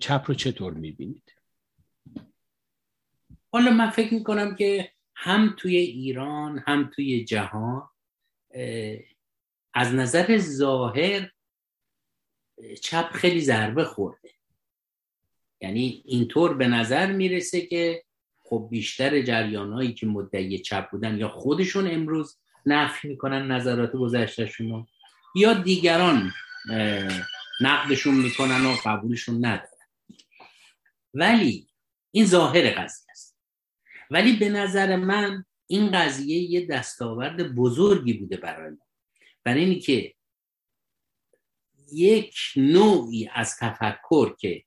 چپ 0.00 0.24
رو 0.26 0.34
چطور 0.34 0.74
می‌بینید؟ 0.74 1.34
حالا 3.52 3.70
من 3.70 3.90
فکر 3.90 4.14
می‌کنم 4.14 4.54
که 4.54 4.92
هم 5.14 5.54
توی 5.58 5.76
ایران 5.76 6.64
هم 6.66 6.90
توی 6.94 7.24
جهان 7.24 7.88
از 9.74 9.94
نظر 9.94 10.38
ظاهر 10.38 11.30
چپ 12.82 13.10
خیلی 13.12 13.40
ضربه 13.40 13.84
خورده 13.84 14.37
یعنی 15.60 16.02
اینطور 16.04 16.54
به 16.54 16.66
نظر 16.66 17.12
می‌رسه 17.12 17.60
که 17.60 18.04
خب 18.42 18.68
بیشتر 18.70 19.22
جریانهایی 19.22 19.94
که 19.94 20.06
مدعی 20.06 20.58
چپ 20.58 20.90
بودن 20.90 21.18
یا 21.18 21.28
خودشون 21.28 21.90
امروز 21.90 22.38
نفی 22.66 23.08
می‌کنن 23.08 23.50
نظرات 23.50 23.92
گذشتهشون 23.92 24.86
یا 25.34 25.54
دیگران 25.54 26.32
نقدشون 27.60 28.14
می‌کنن 28.14 28.66
و 28.66 28.76
قبولشون 28.84 29.44
ندارن. 29.44 29.68
ولی 31.14 31.68
این 32.10 32.26
ظاهر 32.26 32.70
قضیه 32.70 33.10
است. 33.10 33.38
ولی 34.10 34.36
به 34.36 34.48
نظر 34.48 34.96
من 34.96 35.44
این 35.66 35.90
قضیه 35.90 36.50
یه 36.50 36.66
دستاورد 36.66 37.54
بزرگی 37.54 38.12
بوده 38.12 38.36
برای 38.36 38.70
ما. 38.70 38.86
برای 39.44 39.60
اینی 39.60 39.80
که 39.80 40.14
یک 41.92 42.36
نوعی 42.56 43.28
از 43.34 43.56
تفکر 43.56 44.36
که 44.36 44.64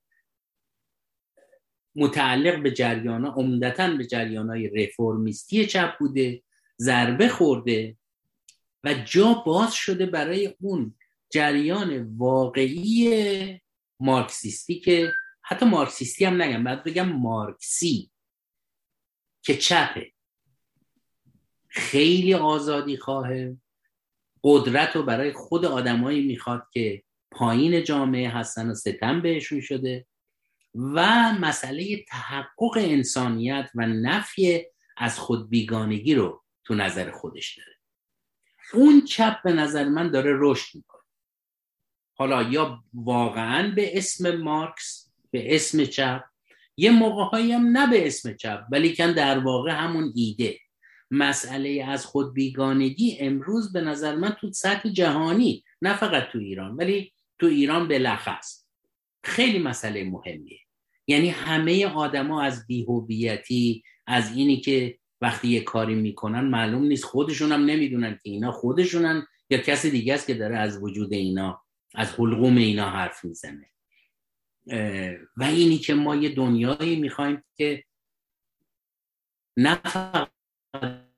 متعلق 1.96 2.64
به 2.64 2.72
جریان 2.72 3.26
عمدتا 3.26 3.88
به 3.88 4.06
جریان 4.06 4.50
های 4.50 4.68
رفرمیستی 4.68 5.66
چپ 5.66 5.98
بوده 6.00 6.44
ضربه 6.82 7.30
خورده 7.30 7.98
و 8.84 8.94
جا 8.94 9.34
باز 9.34 9.74
شده 9.74 10.06
برای 10.06 10.56
اون 10.60 10.96
جریان 11.30 12.18
واقعی 12.18 13.62
مارکسیستی 14.00 14.80
که 14.80 15.14
حتی 15.42 15.66
مارکسیستی 15.66 16.26
هم 16.26 16.42
نگم 16.42 16.64
باید 16.64 16.84
بگم 16.84 17.10
مارکسی 17.10 18.12
که 19.44 19.58
چپه. 19.58 20.12
خیلی 21.68 22.34
آزادی 22.34 22.98
خواهه. 22.98 23.58
قدرت 24.44 24.96
رو 24.96 25.04
برای 25.04 25.34
خود 25.34 25.66
آدمایی 25.66 26.28
می‌خواد 26.28 26.64
که 26.74 27.04
پایین 27.32 27.84
جامعه 27.84 28.30
هستن 28.30 28.70
و 28.70 28.74
ستم 28.74 29.22
بهشون 29.22 29.62
شده. 29.62 30.06
و 30.76 31.32
مسئله 31.34 32.06
تحقق 32.08 32.78
انسانیت 32.78 33.70
و 33.76 33.88
نفی 33.88 34.66
از 34.98 35.20
خود 35.20 35.50
بیگانگی 35.50 36.16
رو 36.16 36.44
تو 36.64 36.76
نظر 36.76 37.12
خودش 37.12 37.58
داره. 37.58 37.78
اون 38.74 39.02
چپ 39.02 39.44
به 39.44 39.54
نظر 39.54 39.90
من 39.90 40.12
داره 40.12 40.32
رشد 40.40 40.76
می‌کنه. 40.76 41.02
حالا 42.14 42.44
یا 42.44 42.84
واقعا 42.94 43.72
به 43.76 43.98
اسم 43.98 44.36
مارکس 44.36 45.12
به 45.32 45.56
اسم 45.56 45.86
چپ 45.86 46.24
یه 46.78 46.92
موقع 46.92 47.42
هم 47.42 47.78
نه 47.78 47.90
به 47.90 48.08
اسم 48.08 48.34
چپ 48.34 48.64
ولی 48.72 48.96
کن 48.96 49.12
در 49.12 49.40
واقع 49.40 49.72
همون 49.72 50.12
ایده. 50.16 50.60
مسئله 51.12 51.86
از 51.88 52.06
خود 52.06 52.34
بیگانگی 52.34 53.18
امروز 53.20 53.74
به 53.74 53.82
نظر 53.82 54.16
من 54.16 54.30
تو 54.42 54.52
سطح 54.52 54.90
جهانی 54.90 55.64
نه 55.82 55.98
فقط 55.98 56.30
تو 56.32 56.40
ایران 56.40 56.76
ولی 56.76 57.14
تو 57.40 57.46
ایران 57.46 57.88
بلخص 57.88 58.61
خیلی 59.24 59.60
مسئله 59.60 60.04
مهمیه. 60.04 60.60
یعنی 61.08 61.30
همه 61.30 61.86
آدما 61.86 62.42
از 62.42 62.68
بیهویتی 62.68 63.84
از 64.08 64.38
اینی 64.38 64.62
که 64.62 64.98
وقتی 65.22 65.48
یه 65.48 65.62
کاری 65.62 65.96
می‌کنن 65.96 66.42
معلوم 66.42 66.84
نیست 66.84 67.04
خودشون 67.04 67.52
هم 67.52 67.66
نمی‌دونن 67.66 68.20
که 68.24 68.30
اینا 68.30 68.52
خودشونن 68.52 69.28
یا 69.50 69.58
کسی 69.58 69.92
دیگه 69.92 70.14
است 70.14 70.28
که 70.28 70.34
داره 70.34 70.58
از 70.58 70.84
وجود 70.84 71.14
اینا 71.14 71.64
از 71.96 72.14
حلقوم 72.14 72.58
اینا 72.58 72.90
حرف 72.90 73.26
می‌زنه. 73.26 73.72
و 75.38 75.44
اینی 75.44 75.78
که 75.78 75.94
ما 75.94 76.16
یه 76.16 76.30
دنیایی 76.30 76.96
می‌خوایم 76.96 77.44
که 77.58 77.84
نه 79.58 79.82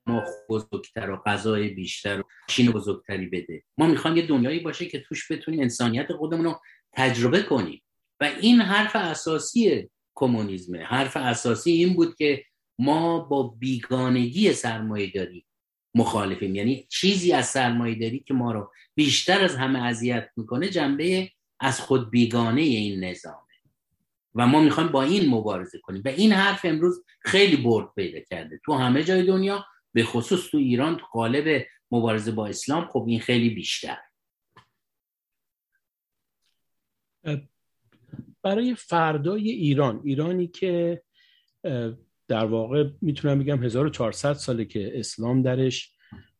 ما 0.06 0.22
بزرگتر 0.48 1.10
و 1.10 1.16
غذای 1.16 1.68
بیشتر 1.68 2.20
و 2.20 2.24
شین 2.48 2.72
بزرگتری 2.72 3.26
بده. 3.26 3.64
ما 3.78 3.86
می‌خوایم 3.86 4.16
یه 4.16 4.26
دنیایی 4.26 4.60
باشه 4.60 4.86
که 4.86 5.00
توش 5.00 5.32
بتونیم 5.32 5.60
انسانیت 5.60 6.12
خودمون 6.12 6.44
رو 6.44 6.60
تجربه 6.92 7.42
کنیم. 7.42 7.82
این 8.24 8.60
حرف 8.60 8.96
اساسی 8.96 9.90
کمونیسمه. 10.14 10.84
حرف 10.84 11.16
اساسی 11.16 11.70
این 11.70 11.94
بود 11.94 12.16
که 12.16 12.44
ما 12.78 13.18
با 13.18 13.42
بیگانگی 13.42 14.52
سرمایه 14.52 15.10
داری 15.10 15.46
مخالفیم. 15.94 16.54
یعنی 16.54 16.86
چیزی 16.90 17.32
از 17.32 17.46
سرمایه 17.46 17.94
داری 17.94 18.18
که 18.18 18.34
ما 18.34 18.52
رو 18.52 18.72
بیشتر 18.94 19.44
از 19.44 19.56
همه 19.56 19.82
اذیت 19.82 20.30
می‌کنه 20.36 20.68
جنبه 20.68 21.30
از 21.60 21.80
خود 21.80 22.10
بیگانه 22.10 22.60
این 22.60 23.04
نظامه. 23.04 23.38
و 24.34 24.46
ما 24.46 24.60
می‌خوایم 24.60 24.88
با 24.88 25.02
این 25.02 25.30
مبارزه 25.30 25.78
کنیم. 25.78 26.02
و 26.04 26.08
این 26.08 26.32
حرف 26.32 26.60
امروز 26.64 27.04
خیلی 27.20 27.56
برد 27.56 27.94
پیدا 27.94 28.20
کرده. 28.20 28.60
تو 28.64 28.74
همه 28.74 29.04
جای 29.04 29.26
دنیا 29.26 29.64
به 29.92 30.04
خصوص 30.04 30.50
تو 30.50 30.58
ایران 30.58 30.96
تو 30.96 31.06
قالب 31.12 31.66
مبارزه 31.90 32.32
با 32.32 32.46
اسلام 32.46 32.88
خب 32.88 33.04
این 33.08 33.20
خیلی 33.20 33.50
بیشتر. 33.50 33.98
برای 38.44 38.74
فردای 38.74 39.50
ایران 39.50 40.00
ایرانی 40.04 40.46
که 40.46 41.02
در 42.28 42.44
واقع 42.44 42.90
می‌تونم 43.00 43.38
بگم 43.38 43.62
1400 43.62 44.32
ساله 44.32 44.64
که 44.64 44.98
اسلام 44.98 45.42
درش 45.42 45.90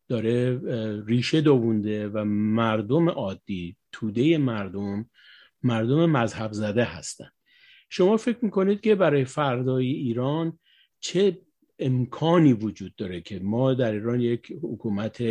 داره 0.09 0.61
ریشه 1.07 1.41
دوونده 1.41 2.09
و 2.09 2.25
مردم 2.25 3.09
عادی 3.09 3.77
توده 3.93 4.39
مردم 4.39 5.11
مردم 5.63 6.11
مذهب 6.11 6.53
زده 6.53 6.85
هستن. 6.85 7.29
شما 7.91 8.17
فکر 8.17 8.39
می‌کنید 8.43 8.81
که 8.81 8.95
برای 8.95 9.25
فردای 9.25 9.87
ایران 9.87 10.59
چه 11.01 11.39
امکانی 11.79 12.53
وجود 12.53 12.95
داره 12.97 13.21
که 13.21 13.39
ما 13.39 13.75
در 13.75 13.93
ایران 13.93 14.21
یک 14.21 14.53
حکومت 14.63 15.23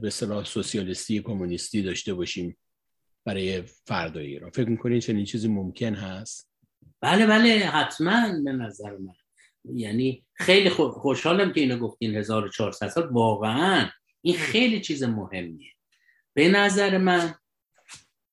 به 0.00 0.10
صلاح 0.10 0.44
سوسیالیستی 0.44 1.20
کمونیستی 1.20 1.82
داشته 1.82 2.14
باشیم؟ 2.14 2.56
برای 3.24 3.62
فردای 3.62 4.26
ایران. 4.26 4.50
فکر 4.50 4.68
می‌کنید 4.68 5.02
چنین 5.02 5.24
چیزی 5.24 5.48
ممکن 5.48 5.94
هست؟ 5.94 6.50
بله 7.00 7.26
بله 7.26 7.48
حتما 7.58 8.42
به 8.44 8.52
نظر 8.52 8.90
من. 8.96 9.14
یعنی 9.64 10.26
خیلی 10.34 10.70
خوشحالم 10.70 11.52
که 11.52 11.60
اینو 11.60 11.78
گفتین 11.78 12.14
1400 12.14 12.88
سال 12.88 13.08
واقعا. 13.08 13.88
این 14.22 14.36
خیلی 14.36 14.80
چیز 14.80 15.02
مهمیه. 15.02 15.72
به 16.34 16.48
نظر 16.48 16.98
من 16.98 17.34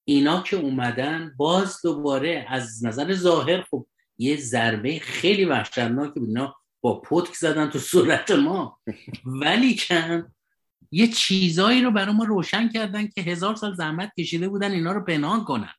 اینا 0.06 0.42
که 0.42 0.58
اومدن 0.58 1.34
باز 1.38 1.82
دوباره 1.84 2.46
از 2.50 2.86
نظر 2.86 3.14
ظاهر 3.14 3.62
خب 3.62 3.88
یه 4.18 4.38
ضربه 4.38 5.00
خیلی 5.00 5.46
وحشتناک 5.46 6.14
اینا 6.16 6.56
با 6.82 7.02
پتک 7.02 7.34
زدن 7.34 7.70
تو 7.70 7.80
صورت 7.80 8.32
ما. 8.32 8.80
ولی 9.42 9.76
کن 9.76 10.34
یه 10.92 11.08
چیزایی 11.08 11.82
رو 11.82 11.92
برای 11.92 12.16
ما 12.16 12.24
روشن 12.24 12.70
کردن 12.70 13.08
که 13.08 13.22
هزار 13.22 13.56
سال 13.56 13.76
زحمت 13.76 14.12
کشیده 14.20 14.50
بودن 14.50 14.72
اینا 14.72 14.92
رو 14.92 15.04
پنهان 15.04 15.44
کنن. 15.44 15.74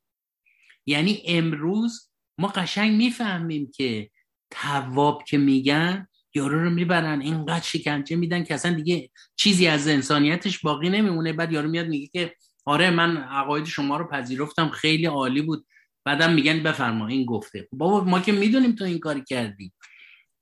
یعنی 0.87 1.23
امروز 1.27 2.11
ما 2.38 2.49
قشنگ 2.49 2.96
می‌فهمیم 2.96 3.70
که 3.75 4.11
تواب 4.51 5.25
که 5.25 5.38
میگن 5.38 6.07
یارو 6.35 6.64
رو 6.64 6.70
می‌برن 6.70 7.20
اینقدر 7.20 7.64
شکنجه 7.64 8.16
میدن 8.16 8.44
که 8.44 8.55
اصلا 8.55 8.75
دیگه 8.75 9.11
چیزی 9.37 9.66
از 9.66 9.88
انسانیتش 9.88 10.59
باقی 10.59 10.88
نمیمونه. 10.88 11.33
بعد 11.33 11.53
یارو 11.53 11.68
میاد 11.68 11.88
میگه 11.88 12.07
که 12.07 12.35
آره 12.64 12.90
من 12.90 13.16
عقاید 13.16 13.64
شما 13.64 13.96
رو 13.96 14.09
پذیرفتم 14.09 14.68
خیلی 14.68 15.07
عالی 15.07 15.42
بود. 15.42 15.66
بعدم 16.05 16.33
میگن 16.33 16.62
بفرما 16.62 17.07
این 17.07 17.25
گفته. 17.25 17.68
بابا 17.73 18.05
ما 18.05 18.20
که 18.20 18.33
می‌دونیم 18.33 18.73
تو 18.73 18.85
این 18.85 18.99
کاری 18.99 19.25
کردی. 19.25 19.73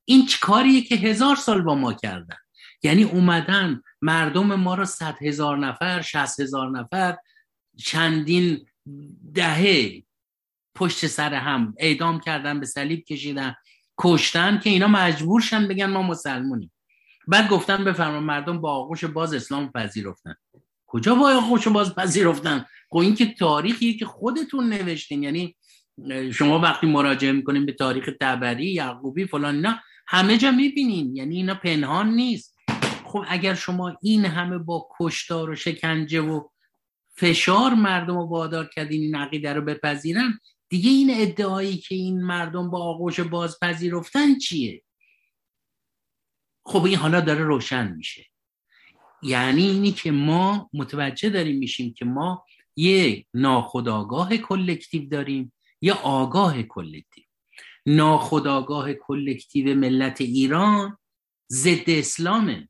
این 0.05 0.29
کاریه 0.41 0.83
که 0.83 0.95
هزار 0.97 1.37
سال 1.37 1.63
با 1.63 1.75
ما 1.75 1.93
کردن. 1.93 2.37
یعنی 2.83 3.03
اومدن 3.03 3.83
مردم 4.03 4.55
ما 4.55 4.75
رو 4.75 4.85
صد 4.85 5.17
هزار 5.23 5.59
نفر 5.59 6.03
شست 6.03 6.41
هزار 6.41 6.71
نفر 6.71 7.17
چندین 7.77 8.67
دهه 9.35 10.03
پشت 10.75 11.07
سر 11.07 11.35
هم 11.35 11.75
اعدام 11.79 12.21
کردن 12.21 12.61
به 12.61 12.67
صلیب 12.67 13.05
کشیدن 13.05 13.55
کشتن 13.99 14.59
که 14.59 14.71
اینا 14.71 14.89
مجبور 14.89 15.41
شن 15.41 15.69
بگن 15.69 15.87
ما 15.87 16.03
مسلمونیم. 16.03 16.73
بعد 17.27 17.49
گفتن 17.49 17.85
بفرما 17.85 18.21
مردم 18.21 18.61
با 18.61 18.73
آغوش 18.73 19.05
باز 19.05 19.35
اسلام 19.35 19.73
پذیرفتن. 19.73 20.35
کجا 20.87 21.15
با 21.15 21.37
آغوش 21.37 21.69
باز 21.69 21.95
پذیرفتن؟ 21.95 22.67
خب 22.91 22.97
این 22.97 23.15
که 23.15 23.27
تاریخیه 23.27 23.97
که 23.97 24.07
خودتون 24.07 24.69
نوشتین. 24.73 25.23
یعنی 25.23 25.57
شما 26.33 26.59
وقتی 26.59 26.87
مراجعه 26.87 27.33
می‌کنین 27.33 27.67
به 27.67 27.73
تاریخ 27.73 28.11
تبری 28.21 28.73
یعقوبی 28.73 29.27
فلان 29.27 29.61
نه 29.61 29.83
همه 30.07 30.39
جا 30.39 30.51
می‌بینین. 30.51 31.17
یعنی 31.17 31.37
اینا 31.37 31.55
پنهان 31.55 32.09
نیست. 32.09 32.58
خب 33.09 33.25
اگر 33.29 33.55
شما 33.55 33.99
این 34.03 34.25
همه 34.25 34.59
با 34.59 34.89
کشتار 35.01 35.51
و 35.51 35.55
شکنجه 35.55 36.21
و 36.21 36.49
فشار 37.17 37.75
مردم 37.75 38.19
رو 38.19 38.29
وادار 38.29 38.69
کردین 38.75 39.03
این 39.03 39.15
عقیده 39.15 39.53
رو 39.53 39.63
بپذیرن 39.63 40.39
دیگه 40.69 40.91
این 40.91 41.11
ادعایی 41.15 41.77
که 41.77 41.95
این 41.95 42.23
مردم 42.23 42.71
با 42.71 42.83
آغوش 42.83 43.21
باز 43.21 43.59
پذیرفتن 43.63 44.39
چیه؟ 44.39 44.83
خب 46.65 46.85
این 46.85 46.97
حالا 46.97 47.21
داره 47.21 47.45
روشن 47.45 47.93
میشه. 47.93 48.27
یعنی 49.23 49.67
اینی 49.67 49.93
که 49.93 50.11
ما 50.11 50.71
متوجه 50.73 51.31
داریم 51.31 51.59
میشیم 51.59 51.95
که 51.95 52.05
ما 52.05 52.45
یه 52.77 53.27
ناخودآگاه 53.35 54.37
collective 54.37 55.09
داریم 55.09 55.53
یه 55.81 55.93
آگاه 55.93 56.63
collective. 56.63 57.25
ناخودآگاه 57.87 58.93
collective 58.95 59.75
ملت 59.75 60.21
ایران 60.21 60.99
ضد 61.53 61.91
اسلامه. 61.91 62.69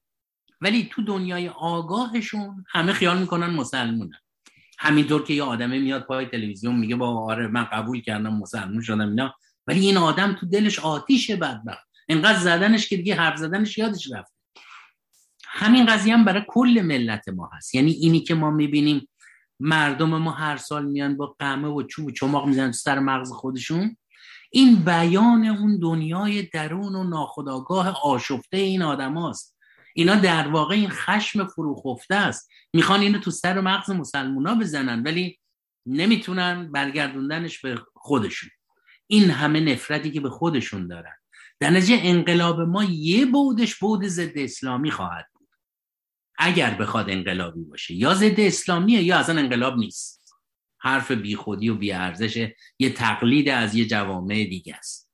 ولی 0.60 0.88
تو 0.92 1.02
دنیای 1.02 1.48
آگاهشون 1.48 2.64
همه 2.68 2.92
خیال 2.92 3.18
می‌کنن 3.18 3.50
مسلمونن. 3.50 4.20
همینطور 4.78 5.24
که 5.24 5.34
یه 5.34 5.42
آدمه 5.42 5.78
میاد 5.78 6.02
پای 6.02 6.26
تلویزیون 6.26 6.76
میگه 6.76 6.96
با 6.96 7.24
آره 7.24 7.46
من 7.46 7.64
قبول 7.64 8.00
کردم 8.00 8.34
مسلمون 8.34 8.82
شدم 8.82 9.08
اینا. 9.08 9.34
ولی 9.66 9.80
این 9.80 9.96
آدم 9.96 10.32
تو 10.32 10.46
دلش 10.46 10.78
آتیشه 10.78 11.36
بدبخت. 11.36 11.88
انقدر 12.08 12.38
زدنش 12.38 12.88
که 12.88 12.96
دیگه 12.96 13.14
حرف 13.14 13.36
زدنش 13.36 13.78
یادش 13.78 14.12
رفت. 14.12 14.32
همین 15.44 15.86
قضیه 15.86 16.14
هم 16.14 16.24
برای 16.24 16.42
کل 16.48 16.82
ملت 16.84 17.28
ما 17.28 17.50
هست. 17.52 17.74
یعنی 17.74 17.90
اینی 17.90 18.20
که 18.20 18.34
ما 18.34 18.50
می‌بینیم 18.50 19.08
مردم 19.60 20.08
ما 20.08 20.30
هر 20.30 20.56
سال 20.56 20.86
میان 20.86 21.16
با 21.16 21.36
قمه 21.38 21.68
و 21.68 21.82
چوب 21.82 22.06
و 22.06 22.10
چماق 22.10 22.46
می‌زنن 22.46 22.72
سر 22.72 22.98
مغز 22.98 23.32
خودشون. 23.32 23.96
این 24.50 24.74
بیان 24.76 25.46
اون 25.46 25.78
دنیای 25.78 26.42
درون 26.42 26.94
و 26.94 27.04
ناخداگاه 27.04 28.00
آشفته 28.02 28.56
این 28.56 28.82
آدم 28.82 29.14
هاست. 29.14 29.57
اینا 29.94 30.14
در 30.14 30.48
واقع 30.48 30.74
این 30.74 30.90
خشم 30.90 31.46
فروخفته 31.46 32.14
است. 32.14 32.50
می‌خوان 32.72 33.00
اینو 33.00 33.18
تو 33.18 33.30
سر 33.30 33.60
مغز 33.60 33.90
مسلمونا 33.90 34.54
بزنن 34.54 35.02
ولی 35.02 35.38
نمی‌تونن 35.86 36.72
برگردوندنش 36.72 37.60
به 37.60 37.82
خودشون. 37.94 38.50
این 39.06 39.30
همه 39.30 39.60
نفرتی 39.60 40.10
که 40.10 40.20
به 40.20 40.30
خودشون 40.30 40.88
دارن. 40.88 41.14
در 41.60 41.70
نتیجه 41.70 42.00
انقلاب 42.02 42.60
ما 42.60 42.84
یه 42.84 43.26
بودش 43.26 43.76
بود 43.76 44.06
ضد 44.06 44.38
اسلامی 44.38 44.90
خواهد 44.90 45.26
بود. 45.34 45.48
اگر 46.38 46.74
بخواد 46.74 47.10
انقلابی 47.10 47.64
باشه 47.64 47.94
یا 47.94 48.14
ضد 48.14 48.40
اسلامیه 48.40 49.02
یا 49.02 49.18
اصلا 49.18 49.40
انقلاب 49.40 49.78
نیست. 49.78 50.34
حرف 50.80 51.10
بیخودی 51.10 51.68
و 51.68 51.74
بیارزش 51.74 52.48
یه 52.78 52.90
تقلید 52.90 53.48
از 53.48 53.74
یه 53.74 53.86
جوامع 53.86 54.44
دیگه 54.44 54.74
است. 54.74 55.10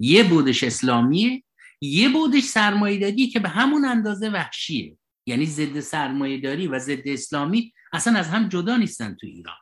یه 0.00 0.24
بودش 0.24 0.64
اسلامیه 0.64 1.42
یه 1.80 2.08
بودش 2.08 2.42
سرمایهداری 2.42 3.28
که 3.28 3.40
به 3.40 3.48
همون 3.48 3.84
اندازه 3.84 4.28
وحشیه. 4.28 4.96
یعنی 5.26 5.46
ضد 5.46 5.80
سرمایهداری 5.80 6.66
و 6.66 6.78
ضد 6.78 7.08
اسلامی 7.08 7.72
اصلا 7.92 8.18
از 8.18 8.28
هم 8.28 8.48
جدا 8.48 8.76
نیستن 8.76 9.16
تو 9.20 9.26
ایران. 9.26 9.56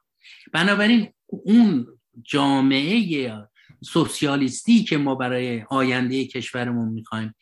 بنابراین 0.53 1.09
اون 1.27 1.87
جامعه 2.23 3.33
سوسیالیستی 3.85 4.85
که 4.85 4.97
ما 4.97 5.15
برای 5.15 5.63
آینده 5.71 6.25
کشورمون 6.27 6.89
می‌خوایم 6.89 7.35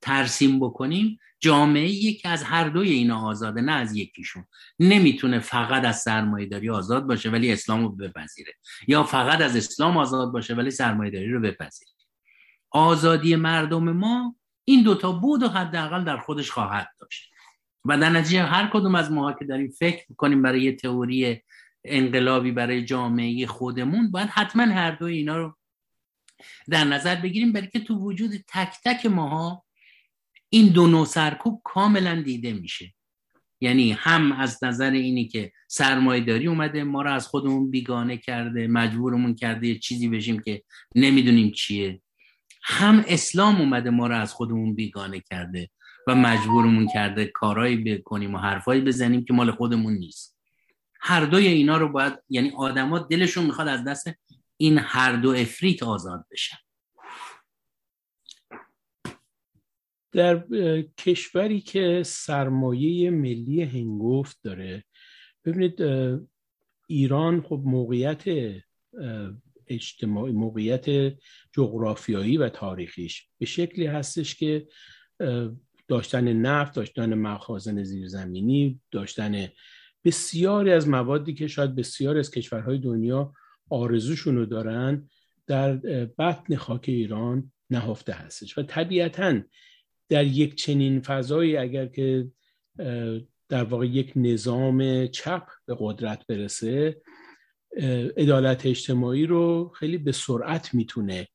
ترسیم 0.00 0.60
بکنیم 0.60 1.18
جامعه 1.40 1.88
یکی 1.88 2.28
از 2.28 2.42
هر 2.42 2.68
دوی 2.68 2.90
اینا 2.90 3.20
آزاده 3.20 3.60
نه 3.60 3.72
از 3.72 3.96
یکیشون. 3.96 4.44
نمی‌تونه 4.80 5.38
فقط 5.38 5.84
از 5.84 6.00
سرمایه 6.00 6.46
داری 6.46 6.70
آزاد 6.70 7.06
باشه 7.06 7.30
ولی 7.30 7.52
اسلام 7.52 7.82
رو 7.82 7.88
بپذیره. 7.88 8.52
یا 8.88 9.04
فقط 9.04 9.40
از 9.40 9.56
اسلام 9.56 9.96
آزاد 9.96 10.32
باشه 10.32 10.54
ولی 10.54 10.70
سرمایه 10.70 11.10
داری 11.10 11.30
رو 11.30 11.40
بپذیره. 11.40 11.90
آزادی 12.72 13.36
مردم 13.36 13.92
ما 13.92 14.36
این 14.64 14.82
دوتا 14.82 15.12
بود 15.12 15.42
و 15.42 15.48
حداقل 15.48 16.04
در 16.04 16.16
خودش 16.16 16.50
خواهد 16.50 16.88
داشت. 17.00 17.32
و 17.84 17.98
در 17.98 18.10
نتیجه 18.10 18.42
هر 18.42 18.70
کدوم 18.72 18.94
از 18.94 19.12
ما 19.12 19.32
که 19.32 19.44
داریم 19.44 19.70
فکر 19.70 20.04
کنیم 20.16 20.42
برای 20.42 20.72
تئوری 20.72 21.42
انقلابی 21.84 22.52
برای 22.52 22.84
جامعه 22.84 23.46
خودمون 23.46 24.10
باید 24.10 24.28
حتما 24.28 24.62
هر 24.62 24.90
دوی 24.90 25.16
اینا 25.16 25.36
رو 25.36 25.56
در 26.70 26.84
نظر 26.84 27.14
بگیریم 27.14 27.52
برای 27.52 27.68
که 27.68 27.80
تو 27.80 27.94
وجود 27.94 28.30
تک 28.48 28.74
تک 28.84 29.06
ماها 29.06 29.64
این 30.48 30.68
دو 30.68 30.86
نوع 30.86 31.06
سرکوب 31.06 31.60
کاملا 31.64 32.22
دیده 32.22 32.52
میشه. 32.52 32.94
یعنی 33.60 33.92
هم 33.92 34.32
از 34.32 34.64
نظر 34.64 34.90
اینی 34.90 35.28
که 35.28 35.52
سرمایه 35.68 36.24
داری 36.24 36.46
اومده 36.46 36.84
ما 36.84 37.02
رو 37.02 37.12
از 37.12 37.26
خودمون 37.26 37.70
بیگانه 37.70 38.16
کرده 38.16 38.66
مجبورمون 38.66 39.34
کرده 39.34 39.66
یه 39.66 39.78
چیزی 39.78 40.08
بشیم 40.08 40.40
که 40.40 40.62
نمی‌دونیم 40.94 41.50
چیه. 41.50 42.01
هم 42.62 43.04
اسلام 43.08 43.60
اومده 43.60 43.90
ما 43.90 44.06
رو 44.06 44.16
از 44.16 44.32
خودمون 44.32 44.74
بیگانه 44.74 45.20
کرده 45.20 45.70
و 46.06 46.14
مجبورمون 46.14 46.88
کرده 46.94 47.26
کارهایی 47.26 47.76
بکنیم 47.76 48.34
و 48.34 48.38
حرفایی 48.38 48.80
بزنیم 48.80 49.24
که 49.24 49.32
مال 49.32 49.50
خودمون 49.50 49.92
نیست. 49.92 50.38
هر 51.00 51.24
دوی 51.24 51.46
اینا 51.46 51.76
رو 51.76 51.88
باید 51.88 52.14
یعنی 52.28 52.52
آدما 52.56 52.98
دلشون 52.98 53.44
می‌خواد 53.44 53.68
از 53.68 53.84
دست 53.84 54.10
این 54.56 54.78
هر 54.78 55.16
دو 55.16 55.30
افریت 55.30 55.82
آزاد 55.82 56.26
بشن. 56.30 56.56
در 60.12 60.44
کشوری 60.98 61.60
که 61.60 62.02
سرمایه 62.06 63.10
ملی 63.10 63.62
هنگفت 63.62 64.38
داره 64.42 64.84
ببینید 65.44 65.82
ایران 66.86 67.42
خب 67.42 67.62
موقعیت 67.64 68.24
اجتماعی 69.72 70.32
موقعیت 70.32 71.14
جغرافیایی 71.52 72.36
و 72.36 72.48
تاریخیش. 72.48 73.28
به 73.38 73.46
شکلی 73.46 73.86
هستش 73.86 74.34
که 74.34 74.66
داشتن 75.88 76.32
نفت 76.32 76.74
داشتن 76.74 77.14
مخازن 77.14 77.82
زیرزمینی 77.82 78.80
داشتن 78.90 79.48
بسیاری 80.04 80.72
از 80.72 80.88
موادی 80.88 81.34
که 81.34 81.46
شاید 81.46 81.74
بسیاری 81.74 82.18
از 82.18 82.30
کشورهای 82.30 82.78
دنیا 82.78 83.32
آرزوشون 83.70 84.36
رو 84.36 84.46
دارن 84.46 85.08
در 85.46 85.76
بطن 86.06 86.56
خاک 86.56 86.84
ایران 86.88 87.52
نهفته 87.70 88.12
هستش. 88.12 88.58
و 88.58 88.62
طبیعتا 88.62 89.40
در 90.08 90.24
یک 90.24 90.54
چنین 90.54 91.00
فضایی 91.00 91.56
اگر 91.56 91.86
که 91.86 92.28
در 93.48 93.64
واقع 93.64 93.86
یک 93.86 94.12
نظام 94.16 95.06
چپ 95.06 95.48
به 95.66 95.76
قدرت 95.78 96.26
برسه 96.26 97.00
عدالت 98.16 98.66
اجتماعی 98.66 99.26
رو 99.26 99.68
خیلی 99.68 99.98
به 99.98 100.12
سرعت 100.12 100.74
می‌تونه 100.74 101.28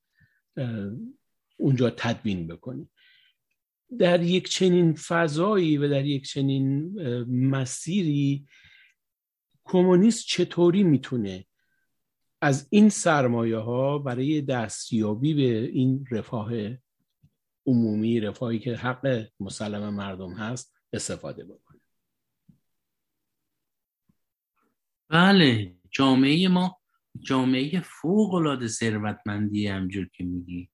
اونجا 1.58 1.90
تدوین 1.90 2.48
بکنه. 2.48 2.90
در 4.00 4.24
یک 4.24 4.50
چنین 4.50 4.94
فضایی 4.94 5.78
و 5.78 5.90
در 5.90 6.06
یک 6.06 6.28
چنین 6.28 7.00
مسیری 7.26 8.48
کمونیست 9.64 10.26
چطوری 10.28 10.84
می‌تونه 10.84 11.46
از 12.42 12.68
این 12.70 12.90
سرمایه 12.90 13.58
ها 13.58 14.00
برای 14.00 14.42
دستیابی 14.42 15.34
به 15.34 15.60
این 15.60 16.06
رفاه 16.12 16.52
عمومی 17.66 18.20
رفاهی 18.20 18.60
که 18.60 18.76
حق 18.76 19.28
مسلم 19.40 19.94
مردم 19.94 20.34
هست 20.34 20.76
استفاده 20.94 21.46
بکنه؟ 21.46 21.80
بله. 25.10 25.77
جامعه 25.98 26.48
ما 26.48 26.80
جامعه 27.20 27.80
فوق 27.80 28.34
العاده 28.34 28.68
ثروتمندی 28.68 29.68
همجور 29.68 30.10
که 30.14 30.24
میگی. 30.24 30.70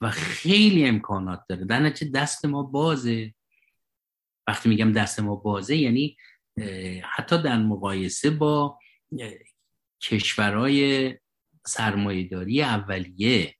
و 0.00 0.10
خیلی 0.10 0.86
امکانات 0.86 1.44
داره. 1.48 1.64
در 1.64 1.80
نتیجه 1.80 2.10
دست 2.10 2.44
ما 2.44 2.62
بازه. 2.62 3.34
وقتی 4.46 4.68
میگم 4.68 4.92
دست 4.92 5.20
ما 5.20 5.36
بازه 5.36 5.76
یعنی 5.76 6.16
حتی 7.02 7.42
در 7.42 7.58
مقایسه 7.58 8.30
با 8.30 8.78
کشورهای 10.02 11.14
سرمایهداری 11.66 12.62
اولیه. 12.62 13.54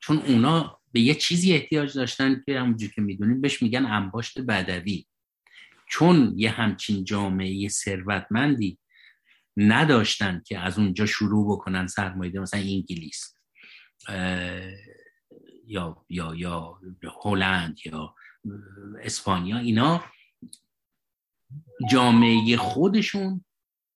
چون 0.00 0.18
اونا 0.18 0.80
به 0.92 1.00
یه 1.00 1.14
چیزی 1.14 1.52
احتیاج 1.52 1.94
داشتن 1.94 2.42
که 2.46 2.60
همونجور 2.60 2.90
که 2.90 3.00
می‌دونیم 3.00 3.40
بهش 3.40 3.62
میگن 3.62 3.86
انباشت 3.86 4.40
بدوی. 4.40 5.06
چون 5.88 6.32
یه 6.36 6.50
همچین 6.50 7.04
جامعه 7.04 7.68
ثروتمندی 7.68 8.78
نداشتن 9.58 10.42
که 10.46 10.58
از 10.58 10.78
اونجا 10.78 11.06
شروع 11.06 11.52
بکنن 11.52 11.86
سرمایه 11.86 12.40
مثلا 12.40 12.60
انگلیس 12.60 13.34
یا 15.66 16.04
یا 16.08 16.34
یا 16.34 16.80
هلند 17.22 17.78
یا 17.86 18.14
اسپانیا 19.02 19.58
اینا 19.58 20.04
جامعه 21.90 22.56
خودشون 22.56 23.44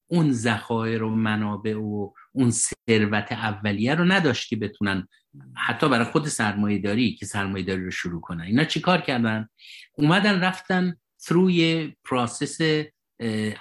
اون 0.06 0.32
ذخایر 0.32 1.02
و 1.02 1.10
منابع 1.10 1.74
و 1.74 2.12
اون 2.32 2.50
ثروت 2.50 3.32
اولیه 3.32 3.94
رو 3.94 4.04
نداشت 4.04 4.48
که 4.48 4.56
بتونن 4.56 5.08
حتی 5.56 5.88
برای 5.88 6.04
خود 6.04 6.26
سرمایه 6.26 6.78
داری 6.78 7.14
که 7.14 7.26
سرمایه 7.26 7.64
داری 7.64 7.84
رو 7.84 7.90
شروع 7.90 8.20
کنن. 8.20 8.40
اینا 8.40 8.64
چیکار 8.64 9.00
کردن؟ 9.00 9.48
اومدن 9.92 10.40
رفتن 10.40 10.96
ثروی 11.20 11.92
پروسس 12.04 12.58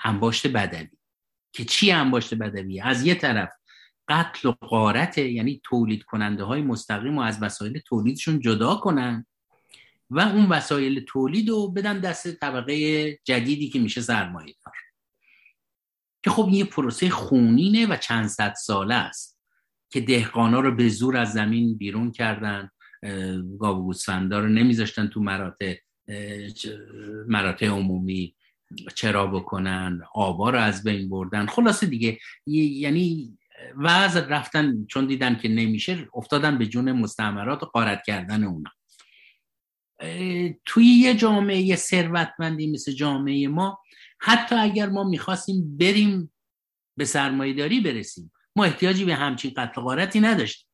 انباشت 0.04 0.48
بدوی. 0.48 0.88
که 1.54 1.66
چی 1.66 1.92
انباشت 1.92 2.34
بدوی؟ 2.34 2.82
از 2.82 3.06
یه 3.06 3.16
طرف 3.16 3.50
قتل 4.08 4.50
و 4.50 4.52
قارت 4.52 5.18
یعنی 5.18 5.62
تولید 5.64 6.04
کننده 6.04 6.44
های 6.44 6.62
مستقیم 6.62 7.18
و 7.18 7.22
از 7.22 7.38
وسایل 7.42 7.80
تولیدشون 7.80 8.40
جدا 8.40 8.76
کنن 8.76 9.26
و 10.10 10.20
اون 10.20 10.46
وسایل 10.46 11.06
تولید 11.08 11.50
رو 11.50 11.72
بدن 11.72 12.00
دست 12.00 12.36
طبقه 12.36 13.12
جدیدی 13.24 13.70
که 13.70 13.80
میشه 13.80 14.02
سرمایه 14.02 14.56
دار. 14.66 14.74
که 16.24 16.30
خب 16.30 16.50
یه 16.52 16.66
پروسه 16.66 17.10
خونینه 17.10 17.88
و 17.88 17.98
چند 17.98 18.28
صد 18.28 18.54
ساله 18.54 18.96
است 18.96 19.40
که 19.90 20.02
دهقانا 20.02 20.60
رو 20.60 20.76
به 20.76 20.90
زور 20.90 21.18
از 21.18 21.34
زمین 21.34 21.78
بیرون 21.78 22.12
کردن 22.12 22.70
گاو 23.60 23.78
و 23.78 23.84
گوسفندا 23.84 24.40
رو 24.40 24.48
نمیذاشتن 24.48 25.08
تو 25.08 25.20
مراتع 25.20 25.76
مراتع 27.28 27.68
عمومی. 27.68 28.36
چرا 28.96 29.28
بکنن 29.28 30.02
آبا 30.14 30.50
رو 30.50 30.60
از 30.60 30.84
بین 30.84 31.10
بردن. 31.10 31.46
خلاصه 31.46 31.88
دیگه 31.88 32.20
یعنی 32.46 33.38
وضع 33.78 34.28
رفتن 34.28 34.86
چون 34.86 35.06
دیدن 35.06 35.36
که 35.36 35.50
نمیشه 35.50 36.08
افتادن 36.14 36.58
به 36.58 36.66
جون 36.66 36.92
مستعمرات 36.92 37.64
و 37.64 37.66
قارت 37.66 38.04
کردن 38.06 38.44
اونا. 38.44 38.72
توی 40.66 40.86
یه 40.86 41.14
جامعه 41.14 41.76
ثروتمندی 41.76 42.72
مثل 42.72 42.92
جامعه 42.92 43.48
ما 43.48 43.80
حتی 44.20 44.56
اگر 44.56 44.90
ما 44.90 45.04
می‌خواستیم 45.04 45.78
بریم 45.78 46.34
به 46.98 47.06
سرمایه 47.06 47.54
داری 47.54 47.80
برسیم 47.80 48.32
ما 48.56 48.66
احتیاجی 48.66 49.06
به 49.06 49.16
همچین 49.16 49.54
قتل 49.58 49.82
غارتی 49.82 50.20
نداشتیم. 50.20 50.71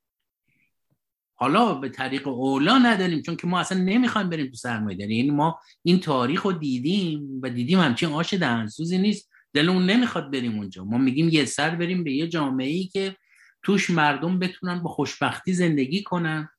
حالا 1.39 1.73
به 1.73 1.89
طریق 1.89 2.27
اولا 2.27 2.77
نداریم 2.77 3.21
چون 3.21 3.35
که 3.35 3.47
ما 3.47 3.59
اصلا 3.59 3.77
نمی‌خوایم 3.77 4.29
بریم 4.29 4.47
تو 4.47 4.55
سرمایه 4.55 4.97
داری. 4.97 5.15
یعنی 5.15 5.31
ما 5.31 5.59
این 5.83 5.99
تاریخ 5.99 6.41
رو 6.41 6.51
دیدیم 6.51 7.39
و 7.43 7.49
دیدیم 7.49 7.79
همچین 7.79 8.09
آش 8.09 8.33
دهنسوزی 8.33 8.97
نیست 8.97 9.29
دلمون 9.53 9.85
نمی‌خواد 9.85 10.31
بریم 10.31 10.57
اونجا. 10.57 10.83
ما 10.83 10.97
میگیم 10.97 11.29
یه 11.29 11.45
سر 11.45 11.75
بریم 11.75 12.03
به 12.03 12.11
یه 12.11 12.27
جامعه 12.27 12.67
ای 12.67 12.83
که 12.83 13.15
توش 13.63 13.89
مردم 13.89 14.39
بتونن 14.39 14.79
با 14.79 14.89
خوشبختی 14.89 15.53
زندگی 15.53 16.03
کنن 16.03 16.49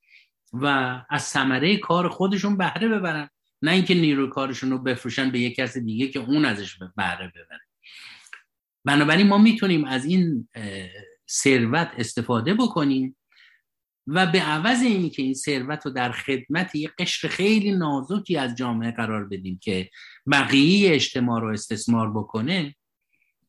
و 0.53 0.67
از 1.11 1.23
ثمره 1.23 1.77
کار 1.77 2.09
خودشون 2.09 2.57
بهره 2.57 2.88
ببرن. 2.88 3.29
نه 3.62 3.71
اینکه 3.71 3.95
نیروی 3.95 4.31
کارشون 4.31 4.71
رو 4.71 4.79
بفروشن 4.79 5.31
به 5.31 5.41
یک 5.41 5.57
کس 5.57 5.77
دیگه 5.79 6.09
که 6.09 6.19
اون 6.19 6.45
ازش 6.45 6.79
بهره 6.97 7.29
ببره. 7.29 7.61
بنابراین 8.85 9.27
ما 9.27 9.38
می‌تونیم 9.38 9.85
از 9.85 10.05
این 10.05 10.49
ثروت 11.31 11.91
استفاده 11.99 12.55
بکنیم 12.55 13.17
و 14.09 14.27
به 14.27 14.42
عوض 14.42 14.83
اینی 14.83 15.11
که 15.11 15.23
این 15.23 15.35
ثروت 15.35 15.87
رو 15.87 15.92
در 15.92 16.12
خدمت 16.12 16.75
یه 16.75 16.90
قشر 16.99 17.29
خیلی 17.29 17.73
نازکی 17.73 18.37
از 18.37 18.55
جامعه 18.55 18.90
قرار 18.90 19.25
بدیم 19.25 19.59
که 19.62 19.90
بقیه 20.33 20.94
اجتماع 20.94 21.40
رو 21.40 21.53
استثمار 21.53 22.11
بکنه 22.11 22.75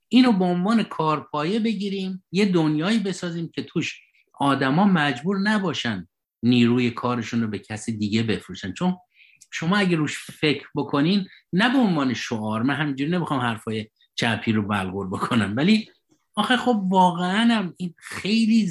اینو 0.07 0.31
به 0.31 0.45
عنوان 0.45 0.83
کارپایه 0.83 1.59
بگیریم 1.59 2.23
یه 2.31 2.45
دنیایی 2.45 2.99
بسازیم 2.99 3.51
که 3.55 3.63
توش 3.63 4.01
آدما 4.33 4.85
مجبور 4.85 5.39
نباشن 5.39 6.07
نیروی 6.43 6.91
کارشون 6.91 7.41
رو 7.41 7.47
به 7.47 7.59
کسی 7.59 7.97
دیگه 7.97 8.23
بفروشن. 8.23 8.73
چون 8.73 8.97
شما 9.51 9.77
اگه 9.77 9.97
روش 9.97 10.17
فکر 10.19 10.67
بکنین 10.75 11.27
نه 11.53 11.73
به 11.73 11.77
عنوان 11.77 12.13
شعار 12.13 12.61
من 12.61 12.75
همینجوری 12.75 13.11
نمی‌خوام 13.11 13.39
حرفای 13.39 13.89
چپی 14.15 14.51
رو 14.51 14.61
بلغور 14.61 15.07
بکنم 15.07 15.53
ولی 15.57 15.89
آخه 16.35 16.57
خب 16.57 16.81
واقعا 16.89 17.55
هم 17.55 17.73
این 17.77 17.93
خیلی 17.97 18.67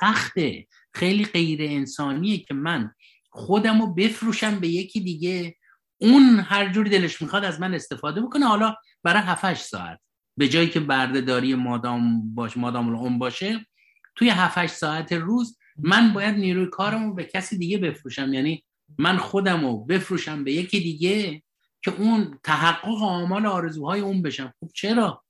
سخته. 0.00 0.66
خیلی 0.94 1.24
غیر 1.24 1.58
انسانیه 1.62 2.38
که 2.38 2.54
من 2.54 2.90
خودم 3.30 3.80
رو 3.80 3.94
بفروشم 3.94 4.60
به 4.60 4.68
یکی 4.68 5.00
دیگه. 5.00 5.56
اون 6.00 6.40
هر 6.40 6.72
جوری 6.72 6.90
دلش 6.90 7.22
می‌خواد 7.22 7.44
از 7.44 7.60
من 7.60 7.74
استفاده 7.74 8.20
بکنه. 8.20 8.46
حالا 8.46 8.74
برای 9.02 9.22
7 9.22 9.54
ساعت. 9.54 9.98
به 10.36 10.48
جایی 10.48 10.68
که 10.68 10.80
بردهداری 10.80 11.54
مادام 11.54 12.34
باش 12.34 12.56
مادام 12.56 12.94
اون 12.94 13.18
باشه 13.18 13.66
توی 14.14 14.28
7 14.28 14.66
ساعت 14.66 15.12
روز 15.12 15.58
من 15.78 16.12
باید 16.12 16.34
نیروی 16.34 16.66
کارمو 16.66 17.14
به 17.14 17.24
کسی 17.24 17.58
دیگه 17.58 17.78
بفروشم. 17.78 18.34
یعنی 18.34 18.64
من 18.98 19.16
خودم 19.16 19.66
رو 19.66 19.84
بفروشم 19.84 20.44
به 20.44 20.52
یکی 20.52 20.80
دیگه 20.80 21.42
که 21.84 21.90
اون 21.90 22.38
تحقق 22.44 23.02
آمال 23.02 23.46
آرزوهای 23.46 24.00
اون 24.00 24.22
بشم. 24.22 24.52
خب 24.60 24.70
چرا؟ 24.74 25.24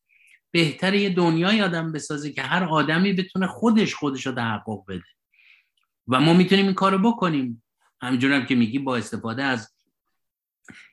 بهتره 0.51 1.01
یه 1.01 1.11
دنیای 1.11 1.63
آدم 1.63 1.93
بسازه 1.93 2.33
که 2.33 2.43
هر 2.43 2.65
آدمی 2.65 3.13
بتونه 3.13 3.47
خودش 3.47 3.95
خودش 3.95 4.27
رو 4.27 4.33
تحقق 4.33 4.85
بده. 4.89 5.03
و 6.11 6.21
ما 6.21 6.33
می‌تونیم 6.33 6.65
این 6.65 6.75
کارو 6.75 6.99
بکنیم. 6.99 7.63
همینجور 8.03 8.33
هم 8.33 8.47
که 8.47 8.55
میگی 8.55 8.79
با 8.79 8.97
استفاده 8.97 9.43
از 9.43 9.75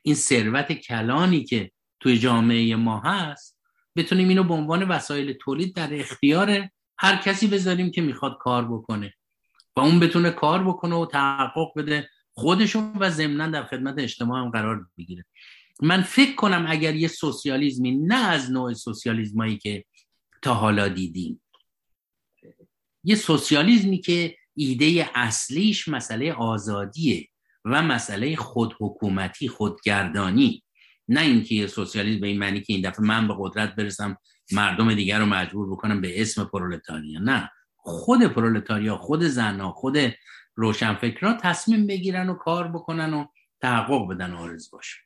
این 0.02 0.14
ثروت 0.14 0.72
کلانی 0.72 1.44
که 1.44 1.70
توی 2.00 2.18
جامعه 2.18 2.76
ما 2.76 3.00
هست 3.00 3.58
بتونیم 3.96 4.28
اینو 4.28 4.44
به 4.44 4.54
عنوان 4.54 4.88
وسایل 4.88 5.32
تولید 5.32 5.74
در 5.74 5.94
اختیار 5.94 6.68
هر 6.98 7.16
کسی 7.16 7.46
بذاریم 7.46 7.90
که 7.90 8.02
می‌خواد 8.02 8.38
کار 8.40 8.64
بکنه 8.64 9.14
و 9.76 9.80
اون 9.80 10.00
بتونه 10.00 10.30
کار 10.30 10.64
بکنه 10.64 10.94
و 10.94 11.06
تحقق 11.06 11.72
بده 11.76 12.08
خودشون 12.32 12.92
و 13.00 13.10
ضمنا 13.10 13.48
در 13.48 13.64
خدمت 13.64 13.94
اجتماع 13.98 14.40
هم 14.40 14.50
قرار 14.50 14.86
بگیره. 14.98 15.24
من 15.82 16.02
فکر 16.02 16.34
کنم 16.34 16.64
اگر 16.68 16.94
یه 16.94 17.08
سوسیالیزمی 17.08 17.96
نه 17.96 18.28
از 18.28 18.50
نوع 18.50 18.74
سوسیالیزمایی 18.74 19.58
که 19.58 19.84
تا 20.42 20.54
حالا 20.54 20.88
دیدیم 20.88 21.42
یه 23.04 23.14
سوسیالیزمی 23.14 24.00
که 24.00 24.37
ایده 24.58 25.10
اصلیش 25.14 25.88
مسئله 25.88 26.32
آزادیه 26.32 27.28
و 27.64 27.82
مسئله 27.82 28.36
خود 28.36 28.74
حکومتی 28.80 29.48
خودگردانی. 29.48 30.62
نه 31.08 31.20
اینکه 31.20 31.66
سوسیالیسم 31.66 32.20
به 32.20 32.26
این 32.26 32.38
معنی 32.38 32.60
که 32.60 32.72
این 32.72 32.90
دفعه 32.90 33.04
من 33.04 33.28
به 33.28 33.34
قدرت 33.38 33.74
برسم 33.74 34.16
مردم 34.52 34.94
دیگر 34.94 35.18
رو 35.18 35.26
مجبور 35.26 35.70
بکنم 35.70 36.00
به 36.00 36.22
اسم 36.22 36.44
پرولتاریا. 36.44 37.20
نه 37.20 37.50
خود 37.76 38.22
پرولتاریا 38.22 38.96
خود 38.96 39.22
زنها 39.22 39.72
خود 39.72 39.96
روشنفکرها 40.54 41.34
تصمیم 41.42 41.86
بگیرن 41.86 42.28
و 42.28 42.34
کار 42.34 42.68
بکنن 42.68 43.14
و 43.14 43.26
تحقق 43.60 44.08
بدن 44.08 44.32
آرز 44.32 44.70
باشه 44.70 44.96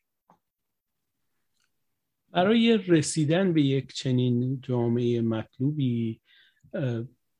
برای 2.32 2.76
رسیدن 2.76 3.52
به 3.52 3.62
یک 3.62 3.92
چنین 3.92 4.60
جامعه 4.60 5.20
مطلوبی 5.20 6.20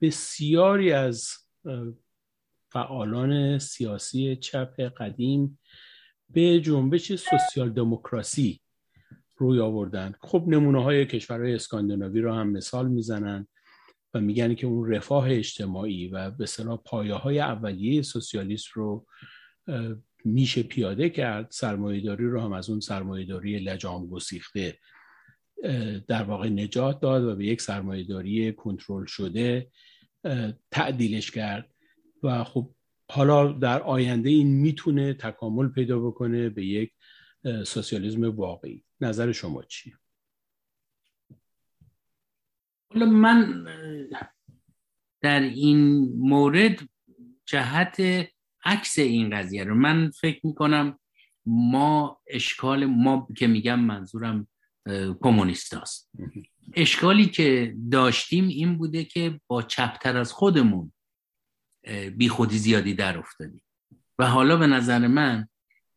بسیاری 0.01 0.93
از 0.93 1.42
فعالان 2.73 3.59
سیاسی 3.59 4.37
چپ 4.37 4.81
قدیم 4.81 5.59
به 6.31 6.61
جنبش 6.61 7.13
سوسیال 7.15 7.71
دموکراسی 7.71 8.61
روی 9.37 9.61
آوردن. 9.61 10.15
خب 10.21 10.45
نمونه 10.47 10.83
های 10.83 11.07
کشورهای 11.07 11.55
اسکاندیناوی 11.55 12.21
رو 12.21 12.35
هم 12.35 12.51
مثال 12.51 12.89
می‌زنن 12.89 13.47
و 14.15 14.21
میگن 14.21 14.55
که 14.55 14.67
اون 14.67 14.93
رفاه 14.93 15.31
اجتماعی 15.31 16.09
و 16.09 16.31
به 16.31 16.47
صلاح 16.47 16.81
پایه 16.85 17.15
های 17.15 17.41
اولیه 17.41 18.03
سوسیالیست 18.03 18.69
رو 18.69 19.07
میشه 20.25 20.63
پیاده 20.63 21.11
کرد. 21.11 21.47
سرمایهداری 21.51 22.25
رو 22.25 22.41
هم 22.41 22.53
از 22.53 22.71
اون 22.71 22.81
سرمایهداری 22.81 23.59
لجام 23.59 24.07
گسیخته 24.07 24.79
در 26.09 26.23
واقع 26.23 26.49
نجات 26.49 27.01
داد 27.01 27.25
و 27.25 27.37
به 27.37 27.47
یک 27.47 27.61
سرمایهداری 27.61 28.53
کنترل 28.53 29.05
شده. 29.07 29.71
تعدیلش 30.71 31.31
کرد 31.31 31.75
و 32.23 32.45
خب 32.45 32.75
حالا 33.11 33.53
در 33.53 33.83
آینده 33.83 34.31
این 34.31 34.61
می‌تونه 34.61 35.15
تکامل 35.15 35.69
پیدا 35.69 35.99
بکنه 35.99 36.49
به 36.49 36.65
یک 36.65 36.93
سوسیالیسم 37.67 38.25
واقعی. 38.25 38.85
نظر 39.01 39.33
شما 39.33 39.63
چیه؟ 39.63 39.95
حالا 42.93 43.07
من 43.07 43.65
در 45.21 45.41
این 45.41 46.13
مورد 46.19 46.81
جهت 47.47 48.27
عکس 48.65 48.99
این 48.99 49.39
قضیه 49.39 49.65
رو 49.65 49.75
من 49.75 50.11
فکر 50.11 50.47
می‌کنم 50.47 50.99
ما 51.47 52.21
اشکال 52.27 52.87
ما 52.87 53.29
که 53.37 53.47
میگم 53.47 53.81
منظورم 53.81 54.49
کمونیست 55.21 55.75
هست. 55.75 56.11
اشکالی 56.75 57.27
که 57.27 57.77
داشتیم 57.91 58.49
این 58.49 58.79
بوده 58.79 59.05
که 59.05 59.41
با 59.47 59.63
چپتر 59.63 60.17
از 60.17 60.33
خودمون 60.33 60.93
بی 62.17 62.29
خودی 62.29 62.59
زیادی 62.59 62.95
در 62.95 63.19
افتادیم. 63.19 63.63
و 64.19 64.27
حالا 64.27 64.57
به 64.57 64.67
نظر 64.67 65.07
من 65.07 65.49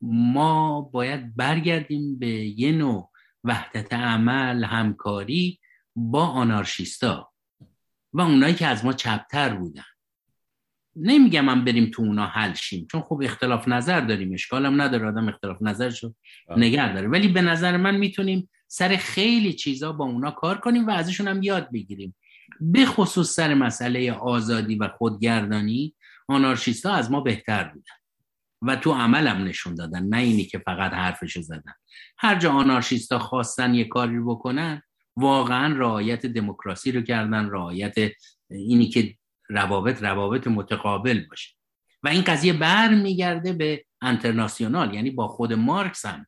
ما 0.01 0.81
باید 0.81 1.35
برگردیم 1.35 2.19
به 2.19 2.27
یه 2.59 2.71
نوع 2.71 3.11
وحدت 3.43 3.93
عمل 3.93 4.63
همکاری 4.63 5.59
با 5.95 6.25
آنارشیستا 6.27 7.31
و 8.13 8.21
اونایی 8.21 8.53
که 8.53 8.67
از 8.67 8.85
ما 8.85 8.93
چپتر 8.93 9.55
بودن. 9.55 9.83
نمیگم 10.95 11.45
من 11.45 11.65
بریم 11.65 11.91
تو 11.93 12.01
اونا 12.01 12.27
حل 12.27 12.53
شیم 12.53 12.87
چون 12.91 13.01
خب 13.01 13.21
اختلاف 13.23 13.67
نظر 13.67 14.01
داریم. 14.01 14.33
اشکالم 14.33 14.81
نداره 14.81 15.07
آدم 15.07 15.29
اختلاف 15.29 15.57
نظر 15.61 15.89
شد 15.89 16.15
نگه 16.57 16.93
داره. 16.93 17.07
ولی 17.07 17.27
به 17.27 17.41
نظر 17.41 17.77
من 17.77 17.95
می‌تونیم 17.95 18.49
سر 18.67 18.95
خیلی 18.95 19.53
چیزا 19.53 19.91
با 19.91 20.05
اونا 20.05 20.31
کار 20.31 20.57
کنیم 20.57 20.87
و 20.87 20.91
ازشون 20.91 21.27
هم 21.27 21.43
یاد 21.43 21.71
بگیریم. 21.71 22.15
به 22.59 22.85
خصوص 22.85 23.35
سر 23.35 23.53
مسئله 23.53 24.11
آزادی 24.11 24.75
و 24.75 24.87
خودگردانی 24.87 25.95
آنارشیست 26.27 26.85
ها 26.85 26.93
از 26.93 27.11
ما 27.11 27.21
بهتر 27.21 27.63
بودن 27.63 27.93
و 28.61 28.75
تو 28.75 28.93
عملم 28.93 29.43
نشون 29.43 29.75
دادن 29.75 30.03
نه 30.03 30.17
اینی 30.17 30.45
که 30.45 30.59
فقط 30.59 30.91
حرفشو 30.91 31.41
زدن. 31.41 31.73
هر 32.17 32.35
جا 32.35 32.51
آنارشیست 32.51 33.11
ها 33.11 33.19
خواستن 33.19 33.73
یه 33.73 33.85
کاری 33.85 34.15
رو 34.15 34.35
بکنن 34.35 34.81
واقعا 35.17 35.77
رعایت 35.77 36.25
دموکراسی 36.25 36.91
رو 36.91 37.01
کردن 37.01 37.49
رعایت 37.49 37.95
اینی 38.49 38.89
که 38.89 39.15
روابط 39.49 40.03
روابط 40.03 40.47
متقابل 40.47 41.25
باشه. 41.29 41.55
و 42.03 42.07
این 42.07 42.21
قضیه 42.21 42.53
بر 42.53 42.93
میگرده 42.93 43.53
به 43.53 43.85
انترناسیونال 44.01 44.93
یعنی 44.93 45.11
با 45.11 45.27
خود 45.27 45.53
مارکس 45.53 46.05
هم. 46.05 46.27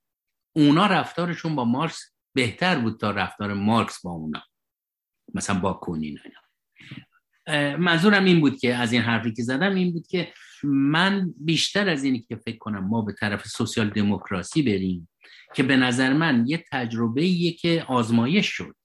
اونا 0.55 0.85
رفتارشون 0.85 1.55
با 1.55 1.65
مارکس 1.65 2.16
بهتر 2.37 2.79
بود 2.79 2.99
تا 2.99 3.11
رفتار 3.11 3.53
مارکس 3.53 4.01
با 4.01 4.11
اونا. 4.11 4.43
مثلا 5.33 5.59
با 5.59 5.73
کونین 5.73 6.19
منظورم 7.79 8.25
این 8.25 8.39
بود 8.39 8.59
که 8.59 8.75
از 8.75 8.93
این 8.93 9.01
حرفی 9.01 9.33
که 9.33 9.43
زدم 9.43 9.75
این 9.75 9.93
بود 9.93 10.07
که 10.07 10.33
من 10.63 11.33
بیشتر 11.37 11.89
از 11.89 12.03
اینی 12.03 12.19
که 12.19 12.35
فکر 12.35 12.57
کنم 12.57 12.87
ما 12.87 13.01
به 13.01 13.13
طرف 13.13 13.47
سوسیال 13.47 13.89
دموکراسی 13.89 14.61
بریم 14.61 15.09
که 15.55 15.63
به 15.63 15.75
نظر 15.75 16.13
من 16.13 16.43
یه 16.47 16.63
تجربه 16.71 17.51
که 17.51 17.85
آزمایش 17.87 18.47
شد 18.47 18.75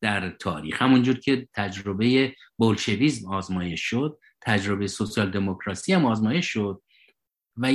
در 0.00 0.30
تاریخ. 0.30 0.82
همونجور 0.82 1.18
که 1.18 1.48
تجربه 1.54 2.34
بولشویزم 2.56 3.32
آزمایش 3.32 3.82
شد 3.82 4.18
تجربه 4.40 4.86
سوسیال 4.86 5.30
دموکراسی 5.30 5.92
هم 5.92 6.04
آزمایش 6.04 6.46
شد 6.46 6.82
و 7.56 7.72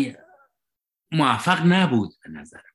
موفق 1.11 1.65
نبود 1.65 2.09
به 2.23 2.29
نظرم. 2.29 2.74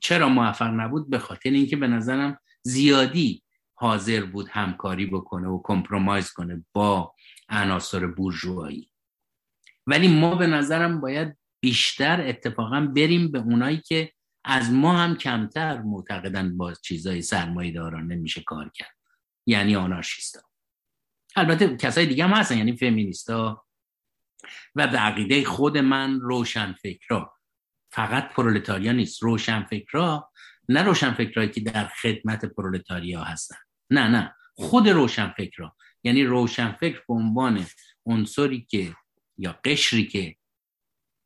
چرا 0.00 0.28
موفق 0.28 0.66
نبود؟ 0.66 1.10
به 1.10 1.18
خاطر 1.18 1.50
اینکه 1.50 1.76
به 1.76 1.86
نظرم 1.86 2.38
زیادی 2.62 3.42
حاضر 3.74 4.24
بود 4.24 4.48
همکاری 4.50 5.06
بکنه 5.06 5.48
و 5.48 5.62
کمپرومایز 5.64 6.30
کنه 6.30 6.64
با 6.72 7.14
عناصر 7.48 8.06
بورژوایی. 8.06 8.90
ولی 9.86 10.08
ما 10.08 10.34
به 10.34 10.46
نظرم 10.46 11.00
باید 11.00 11.38
بیشتر 11.60 12.28
اتفاقا 12.28 12.80
بریم 12.96 13.32
به 13.32 13.38
اونایی 13.38 13.82
که 13.86 14.12
از 14.44 14.72
ما 14.72 14.96
هم 14.98 15.16
کمتر 15.16 15.82
معتقدن 15.82 16.56
با 16.56 16.74
چیزای 16.74 17.22
سرمایه 17.22 17.72
داران 17.72 18.06
نمیشه 18.06 18.42
کار 18.42 18.70
کرد. 18.74 18.96
یعنی 19.46 19.76
آنارشیستا. 19.76 20.40
البته 21.36 21.76
کسای 21.76 22.06
دیگه 22.06 22.24
هم 22.24 22.30
هستن 22.30 22.58
یعنی 22.58 22.76
فمینیستا 22.76 23.66
و 24.74 24.86
به 24.86 24.98
عقیده 24.98 25.44
خود 25.44 25.78
من 25.78 26.20
روشن 26.20 26.72
فکرها 26.72 27.31
فقط 27.92 28.32
پرولتاریا 28.32 28.92
نیست. 28.92 29.22
روشن 29.22 29.62
فکرها 29.62 30.32
نه 30.68 30.82
روشن 30.82 31.14
فکرهایی 31.14 31.50
که 31.50 31.60
در 31.60 31.88
خدمت 31.88 32.44
پرولتاریا 32.44 33.24
هستن. 33.24 33.56
نه 33.90 34.08
نه. 34.08 34.34
خود 34.54 34.88
روشن 34.88 35.34
فکرها 35.36 35.76
یعنی 36.04 36.24
روشن 36.24 36.72
فکر 36.72 37.02
به 37.08 37.14
عنوان 37.14 37.66
عنصری 38.06 38.66
که 38.70 38.94
یا 39.38 39.60
قشری 39.64 40.06
که 40.06 40.36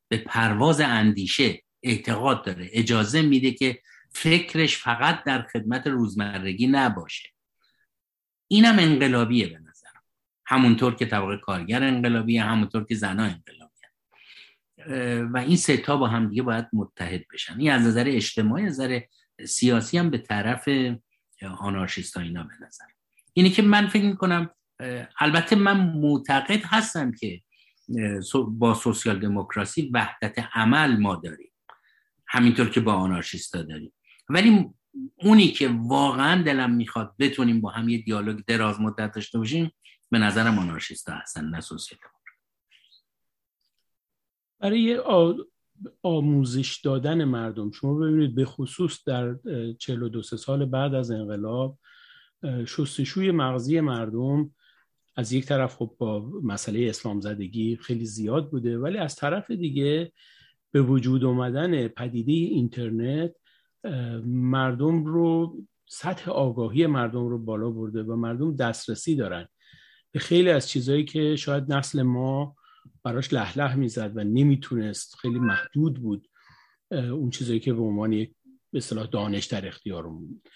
به 0.07 0.17
پرواز 0.17 0.81
اندیشه 0.81 1.63
اعتقاد 1.83 2.45
داره 2.45 2.69
اجازه 2.71 3.21
میده 3.21 3.51
که 3.51 3.81
فکرش 4.11 4.77
فقط 4.77 5.23
در 5.23 5.41
خدمت 5.41 5.87
روزمرگی 5.87 6.67
نباشه. 6.67 7.29
اینم 8.47 8.79
انقلابیه 8.79 9.47
به 9.47 9.59
نظرم. 9.59 10.03
همونطور 10.45 10.95
که 10.95 11.05
طبقه 11.05 11.37
کارگر 11.37 11.83
انقلابیه 11.83 12.43
همونطور 12.43 12.85
که 12.85 12.95
زنها 12.95 13.25
انقلابیه. 13.25 13.56
و 15.33 15.37
این 15.37 15.57
ستا 15.57 15.97
با 15.97 16.07
هم 16.07 16.29
دیگه 16.29 16.41
باید 16.43 16.65
متحد 16.73 17.23
بشن. 17.33 17.59
این 17.59 17.71
از 17.71 17.81
نظر 17.81 18.03
اجتماعی 18.07 18.65
از 18.65 18.71
نظر 18.71 18.99
سیاسی 19.45 19.97
هم 19.97 20.09
به 20.09 20.17
طرف 20.17 20.69
آنارشیست 21.57 22.17
اینا 22.17 22.43
به 22.43 22.53
نظر. 22.65 22.85
اینه 23.33 23.49
که 23.49 23.61
من 23.61 23.87
فکر 23.87 24.05
می‌کنم 24.05 24.49
البته 25.19 25.55
من 25.55 25.93
معتقد 25.93 26.61
هستم 26.65 27.11
که 27.11 27.41
با 28.47 28.73
سوسیال 28.73 29.19
دموکراسی 29.19 29.91
وحدت 29.93 30.39
عمل 30.53 30.97
ما 30.97 31.15
داریم. 31.15 31.51
همینطور 32.27 32.69
که 32.69 32.79
با 32.79 32.93
آنارشیستا 32.93 33.61
داریم. 33.61 33.93
ولی 34.29 34.69
اونی 35.15 35.47
که 35.47 35.69
واقعا 35.73 36.41
دلم 36.41 36.71
می‌خواد 36.71 37.15
بتونیم 37.19 37.61
با 37.61 37.69
هم 37.69 37.89
یه 37.89 37.97
دیالوگ 37.97 38.39
دراز 38.47 38.81
مدت 38.81 39.11
داشته 39.11 39.37
باشیم 39.37 39.71
به 40.11 40.19
نظرم 40.19 40.59
آنارشیستا 40.59 41.13
هستن 41.13 41.45
نه 41.45 41.61
سوسیال 41.61 41.99
برای 44.59 45.01
آموزش 46.03 46.81
دادن 46.83 47.23
مردم. 47.23 47.71
شما 47.71 47.93
ببینید 47.93 48.35
به 48.35 48.45
خصوص 48.45 49.03
در 49.05 49.35
42 49.79 50.21
سال 50.21 50.65
بعد 50.65 50.93
از 50.93 51.11
انقلاب 51.11 51.77
شستشوی 52.65 53.31
مغزی 53.31 53.79
مردم 53.79 54.51
از 55.15 55.33
یک 55.33 55.45
طرف 55.45 55.75
خب 55.75 55.95
با 55.97 56.19
مسئله 56.43 56.89
اسلام 56.89 57.21
زدگی 57.21 57.75
خیلی 57.81 58.05
زیاد 58.05 58.51
بوده 58.51 58.77
ولی 58.77 58.97
از 58.97 59.15
طرف 59.15 59.51
دیگه 59.51 60.11
به 60.71 60.81
وجود 60.81 61.23
آمدن 61.23 61.87
پدیده 61.87 62.31
اینترنت 62.31 63.35
مردم 64.25 65.05
رو 65.05 65.57
سطح 65.85 66.31
آگاهی 66.31 66.87
مردم 66.87 67.27
رو 67.27 67.37
بالا 67.37 67.69
برده 67.69 68.03
و 68.03 68.15
مردم 68.15 68.55
دسترسی 68.55 69.15
دارن. 69.15 69.47
به 70.11 70.19
خیلی 70.19 70.49
از 70.49 70.69
چیزهایی 70.69 71.05
که 71.05 71.35
شاید 71.35 71.73
نسل 71.73 72.01
ما 72.01 72.55
براش 73.11 73.33
لح 73.33 73.75
می‌زد 73.75 74.11
و 74.15 74.23
نمی‌تونست 74.23 75.15
خیلی 75.15 75.39
محدود 75.39 76.01
بود 76.01 76.29
اون 76.91 77.29
چیزایی 77.29 77.59
که 77.59 77.73
به 77.73 77.81
عنوان 77.81 78.13
یک 78.13 78.33
به 78.71 78.77
اصطلاح 78.77 79.07
دانش 79.07 79.45
در 79.45 79.67
اختیارمون 79.67 80.27
بود. 80.27 80.49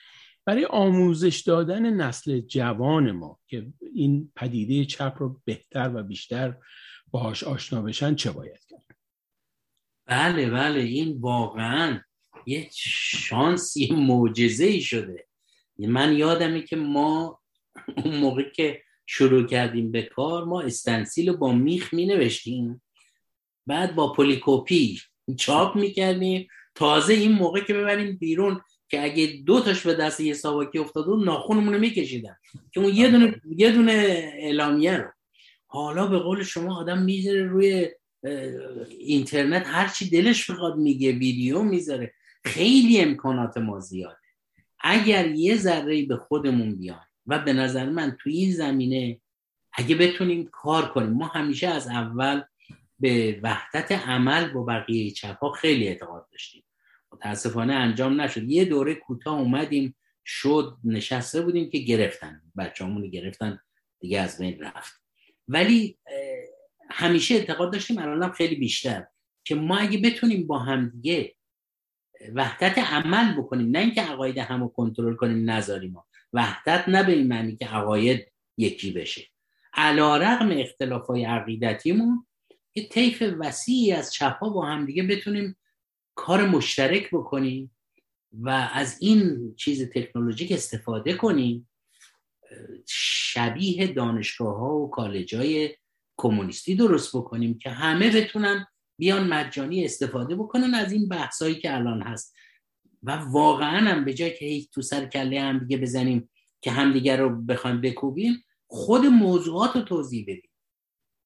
برای 0.45 0.65
آموزش 0.65 1.39
دادن 1.39 1.93
نسل 1.93 2.39
جوان 2.39 3.11
ما 3.11 3.39
که 3.47 3.67
این 3.93 4.31
پدیده 4.35 4.85
چپ 4.85 5.15
رو 5.17 5.41
بهتر 5.45 5.91
و 5.95 6.03
بیشتر 6.03 6.57
باهاش 7.11 7.43
آشنا 7.43 7.81
بشن 7.81 8.15
چه 8.15 8.31
باید 8.31 8.65
کرد؟ 8.69 8.97
بله 10.05 10.49
بله. 10.49 10.79
این 10.79 11.17
واقعا 11.19 12.01
یه 12.45 12.69
شانسی 13.17 13.93
معجزه 13.95 14.65
ای 14.65 14.81
شده. 14.81 15.27
من 15.77 16.13
یادمه 16.13 16.61
که 16.61 16.75
ما 16.75 17.41
اون 17.97 18.17
موقع 18.17 18.49
که 18.49 18.83
شروع 19.13 19.43
کردیم 19.43 19.91
به 19.91 20.01
کار 20.01 20.45
ما 20.45 20.61
استنسیل 20.61 21.31
با 21.31 21.51
میخ 21.51 21.93
می 21.93 22.05
نوشتیم 22.05 22.81
بعد 23.67 23.95
با 23.95 24.13
پولیکوپی 24.13 24.99
چاپ 25.37 25.75
می‌کردیم. 25.75 26.47
تازه 26.75 27.13
این 27.13 27.31
موقع 27.31 27.59
که 27.59 27.73
ببریم 27.73 28.17
بیرون 28.17 28.61
که 28.89 29.03
اگه 29.03 29.43
دو 29.45 29.59
تاش 29.59 29.87
به 29.87 29.93
دست 29.93 30.19
یه 30.19 30.33
ساواکی 30.33 30.79
افتاد 30.79 31.07
و 31.07 31.15
ناخونمون 31.15 31.73
رو 31.73 31.79
میکشیدن. 31.79 32.35
که 32.71 32.79
اون 32.79 32.95
یه 32.95 33.11
دونه 33.11 33.41
یه 33.57 33.71
دونه 33.71 33.91
اعلامیه 34.33 34.97
رو. 34.97 35.09
حالا 35.67 36.07
به 36.07 36.19
قول 36.19 36.43
شما 36.43 36.79
آدم 36.79 37.01
می‌ذاره 37.01 37.43
روی 37.43 37.89
اینترنت 38.99 39.63
هر 39.67 39.87
چی 39.87 40.09
دلش 40.09 40.51
بخواد 40.51 40.77
میگه 40.77 41.11
ویدیو 41.11 41.61
می‌ذاره. 41.61 42.13
خیلی 42.45 42.99
امکانات 42.99 43.57
ما 43.57 43.79
زیاده. 43.79 44.17
اگر 44.79 45.31
یه 45.31 45.57
ذره 45.57 46.05
به 46.05 46.17
خودمون 46.17 46.75
بیان 46.75 47.05
و 47.27 47.39
به 47.39 47.53
نظر 47.53 47.89
من 47.89 48.17
توی 48.19 48.33
این 48.33 48.51
زمینه 48.51 49.21
اگه 49.73 49.95
بتونیم 49.95 50.49
کار 50.51 50.91
کنیم 50.91 51.09
ما 51.09 51.27
همیشه 51.27 51.67
از 51.67 51.87
اول 51.87 52.41
به 52.99 53.39
وحدت 53.43 53.91
عمل 53.91 54.53
با 54.53 54.63
بقیه 54.63 55.11
چپ 55.11 55.37
ها 55.37 55.51
خیلی 55.51 55.87
اعتقاد 55.87 56.27
داشتیم. 56.31 56.63
متاسفانه 57.11 57.73
انجام 57.73 58.21
نشد. 58.21 58.49
یه 58.49 58.65
دوره 58.65 58.95
کوتاه 58.95 59.39
اومدیم 59.39 59.95
شد 60.25 60.77
نشسته 60.83 61.41
بودیم 61.41 61.69
که 61.69 61.77
گرفتن. 61.77 62.41
بچه 62.57 63.09
گرفتن 63.09 63.59
دیگه 63.99 64.19
از 64.19 64.37
بین 64.37 64.59
رفت. 64.59 65.01
ولی 65.47 65.97
همیشه 66.89 67.35
اعتقاد 67.35 67.73
داشتیم 67.73 67.97
الان 67.97 68.31
خیلی 68.31 68.55
بیشتر 68.55 69.07
که 69.43 69.55
ما 69.55 69.77
اگه 69.77 69.97
بتونیم 69.97 70.47
با 70.47 70.59
هم 70.59 70.89
دیگه 70.89 71.35
وحدت 72.33 72.77
عمل 72.77 73.41
بکنیم 73.41 73.71
نه 73.71 73.79
اینکه 73.79 74.01
عقاید 74.01 74.37
همو 74.37 74.67
کنترل 74.67 75.15
کنیم 75.15 75.49
نذاریم. 75.49 75.95
وحدت 76.33 76.89
نه 76.89 77.03
به 77.03 77.11
این 77.11 77.27
معنی 77.27 77.55
که 77.55 77.65
عقاید 77.65 78.31
یکی 78.57 78.91
بشه. 78.91 79.21
علا 79.73 80.17
رقم 80.17 80.49
اختلاف 80.51 81.07
های 81.07 81.25
عقیدتیمون 81.25 82.25
یه 82.75 82.89
طیف 82.89 83.23
وسیعی 83.39 83.91
از 83.91 84.13
چپا 84.13 84.49
با 84.49 84.65
هم 84.65 84.85
دیگه 84.85 85.03
بتونیم 85.03 85.57
کار 86.15 86.47
مشترک 86.47 87.09
بکنیم 87.11 87.75
و 88.31 88.69
از 88.73 88.97
این 89.01 89.53
چیز 89.55 89.89
تکنولوژیک 89.89 90.51
استفاده 90.51 91.13
کنیم. 91.13 91.69
شبیه 92.87 93.87
دانشگاه 93.87 94.55
ها 94.55 94.75
و 94.75 94.89
کالج 94.89 95.35
های 95.35 95.75
کمونیستی 96.17 96.75
درست 96.75 97.15
بکنیم 97.15 97.57
که 97.57 97.69
همه 97.69 98.11
بتونن 98.11 98.67
بیان 98.97 99.27
مجانی 99.27 99.85
استفاده 99.85 100.35
بکنن 100.35 100.73
از 100.73 100.91
این 100.91 101.07
بحثایی 101.07 101.55
که 101.55 101.75
الان 101.75 102.01
هست. 102.01 102.35
و 103.03 103.11
واقعا 103.11 103.89
هم 103.89 104.05
به 104.05 104.13
جای 104.13 104.31
که 104.31 104.67
تو 104.71 104.81
سر 104.81 105.05
کله 105.05 105.41
هم 105.41 105.59
دیگه 105.59 105.77
بزنیم 105.77 106.29
که 106.61 106.71
همدیگه 106.71 107.15
رو 107.15 107.41
بخوایم 107.41 107.81
بکوبیم 107.81 108.43
خود 108.67 109.05
موضوعات 109.05 109.75
رو 109.75 109.81
توضیح 109.81 110.23
بدیم. 110.23 110.49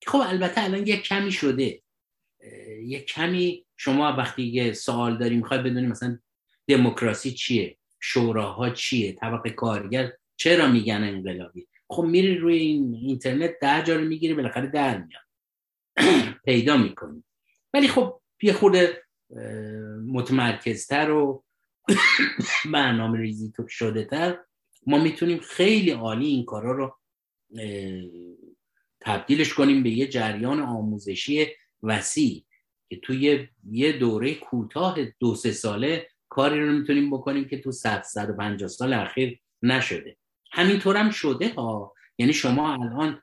خب 0.07 0.17
البته 0.17 0.63
الان 0.63 0.87
یک 0.87 1.03
کمی 1.03 1.31
شده. 1.31 1.81
یک 2.81 3.05
کمی 3.05 3.65
شما 3.75 4.15
وقتی 4.17 4.43
یه 4.43 4.73
سوال 4.73 5.17
داریم 5.17 5.37
می‌خوای 5.37 5.59
بدونیم 5.59 5.89
مثلا 5.89 6.19
دموکراسی 6.67 7.31
چیه؟ 7.31 7.77
شوراها 7.99 8.69
چیه؟ 8.69 9.11
طبق 9.11 9.47
کارگر 9.47 10.11
چرا 10.35 10.67
میگن 10.67 11.03
انقلابی؟ 11.03 11.67
خب 11.89 12.03
میری 12.03 12.37
روی 12.37 12.57
این 12.57 12.93
اینترنت 12.93 13.51
ده 13.61 13.83
جا 13.83 13.95
رو 13.95 14.05
می‌گیری 14.05 14.33
بالاخره 14.33 14.67
در 14.67 14.97
میاد. 14.97 15.25
پیدا 16.45 16.77
می‌کنی. 16.77 17.23
ولی 17.73 17.87
خب 17.87 18.21
یه 18.41 18.53
خورده 18.53 19.03
متمرکزتر 20.07 21.11
و 21.11 21.44
برنامه 22.71 23.19
ریزی 23.19 23.53
شده 23.69 24.05
تر. 24.05 24.37
ما 24.87 24.97
می‌تونیم 24.97 25.39
خیلی 25.39 25.91
عالی 25.91 26.27
این 26.27 26.45
کارا 26.45 26.71
رو 26.71 26.97
تبدیلش 29.01 29.53
کنیم 29.53 29.83
به 29.83 29.89
یه 29.89 30.07
جریان 30.07 30.59
آموزشی 30.59 31.47
وسیع 31.83 32.45
که 32.89 32.99
توی 32.99 33.47
یه 33.71 33.91
دوره 33.91 34.35
کوتاه 34.35 34.97
دو 35.19 35.35
سه 35.35 35.51
ساله 35.51 36.07
کاری 36.29 36.65
رو 36.65 36.73
می‌تونیم 36.73 37.11
بکنیم 37.11 37.47
که 37.47 37.61
تو 37.61 37.71
صد 37.71 38.03
صد 38.03 38.29
و 38.29 38.33
پنجاه 38.33 38.69
سال 38.69 38.93
اخیر 38.93 39.39
نشده. 39.61 40.17
همینطور 40.51 40.97
هم 40.97 41.09
شده 41.09 41.53
ها. 41.53 41.93
یعنی 42.17 42.33
شما 42.33 42.73
الان 42.73 43.21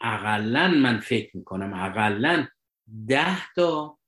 اقلا 0.00 0.68
من 0.68 1.00
فکر 1.00 1.36
می‌کنم 1.36 1.72
اقلا 1.74 2.46
ده 3.08 3.52
تا 3.54 3.98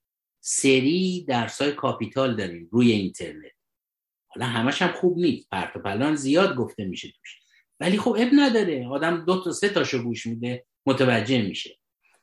سری 0.40 1.24
درسای 1.28 1.72
کاپیتال 1.72 2.36
داریم 2.36 2.68
روی 2.72 2.92
اینترنت. 2.92 3.52
حالا 4.34 4.46
همش 4.46 4.82
هم 4.82 4.92
خوب 4.92 5.18
نیست. 5.18 5.50
پرت 5.50 5.76
و 5.76 5.78
پلا 5.78 6.14
زیاد 6.14 6.56
گفته 6.56 6.84
میشه 6.84 7.08
توش. 7.08 7.38
ولی 7.80 7.98
خب 7.98 8.16
عیب 8.18 8.28
نداره. 8.32 8.88
آدم 8.88 9.24
دو 9.24 9.44
تا 9.44 9.52
سه 9.52 9.68
تاشو 9.68 10.02
گوش 10.02 10.26
میده 10.26 10.64
متوجه 10.86 11.42
میشه. 11.42 11.78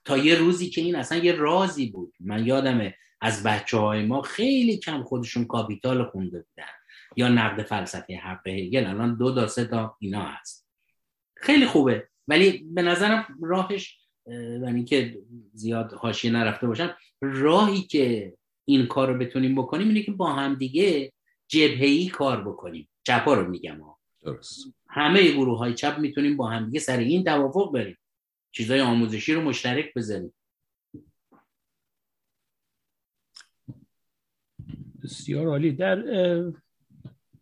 تا 0.06 0.18
یه 0.18 0.36
روزی 0.36 0.70
که 0.70 0.82
این 0.82 0.96
اصلا 0.96 1.18
یه 1.18 1.32
رازی 1.32 1.86
بود. 1.86 2.14
من 2.20 2.46
یادمه 2.46 2.96
از 3.22 3.44
بچه 3.44 3.78
های 3.78 4.06
ما 4.06 4.22
خیلی 4.22 4.78
کم 4.78 5.04
خودشون 5.04 5.46
کاپیتال 5.46 6.04
خونده 6.04 6.38
بودن. 6.38 6.70
یا 7.18 7.28
نقد 7.28 7.64
فلسفه 7.64 8.16
حق 8.16 8.48
هگل. 8.48 8.86
الان 8.86 9.18
دو 9.18 9.36
تا 9.36 9.48
سه 9.48 9.66
تا 9.66 9.98
اینا 10.00 10.24
هست. 10.24 10.68
خیلی 11.38 11.66
خوبه. 11.66 12.08
ولی 12.28 12.58
به 12.58 12.82
نظرم 12.82 13.38
راهش 13.42 14.00
یعنی 14.62 14.84
که 14.84 15.18
زیاد 15.54 15.94
حاشیه 15.94 16.32
نرفته 16.32 16.68
باشم 16.68 16.98
راهی 17.22 17.82
که 17.82 18.34
این 18.66 18.88
کار 18.88 19.14
رو 19.14 19.20
بتونیم 19.20 19.56
بکنیم 19.56 19.88
اینه 19.88 20.04
که 20.04 20.12
با 20.12 20.34
هم 20.34 20.56
دیگه 20.56 21.12
جبهه‌ای 21.50 22.08
کار 22.08 22.50
بکنیم. 22.50 22.90
چپا 23.04 23.34
رو 23.34 23.50
میگم 23.50 23.82
ها. 23.82 24.00
درست. 24.22 24.66
همه 24.90 25.32
گروه 25.32 25.58
های 25.58 25.74
چپ 25.74 25.98
می‌تونیم 26.00 26.38
با 26.38 26.48
هم 26.48 26.66
دیگه 26.66 26.80
سر 26.80 26.98
این 26.98 27.24
توافق 27.24 27.74
بریم. 27.74 27.98
چیزای 28.52 28.82
آموزشی 28.82 29.34
رو 29.34 29.42
مشترک 29.42 29.94
بزنیم 29.96 30.34
بسیار 35.04 35.48
عالی. 35.48 35.72
در 35.72 36.04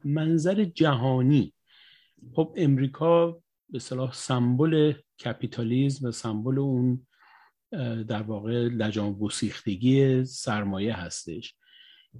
منظر 0.04 0.64
جهانی 0.64 1.54
خب 2.34 2.54
امریکا 2.58 3.42
به 3.70 3.80
صلاح 3.80 4.14
سمبل 4.14 4.94
کپیتالیزم 5.26 6.08
و 6.08 6.12
سمبل 6.12 6.60
اون 6.60 7.08
در 8.08 8.22
واقع 8.22 8.52
لجام 8.52 9.14
گسیختگی 9.14 10.26
سرمایه 10.26 10.94
هستش. 10.94 11.56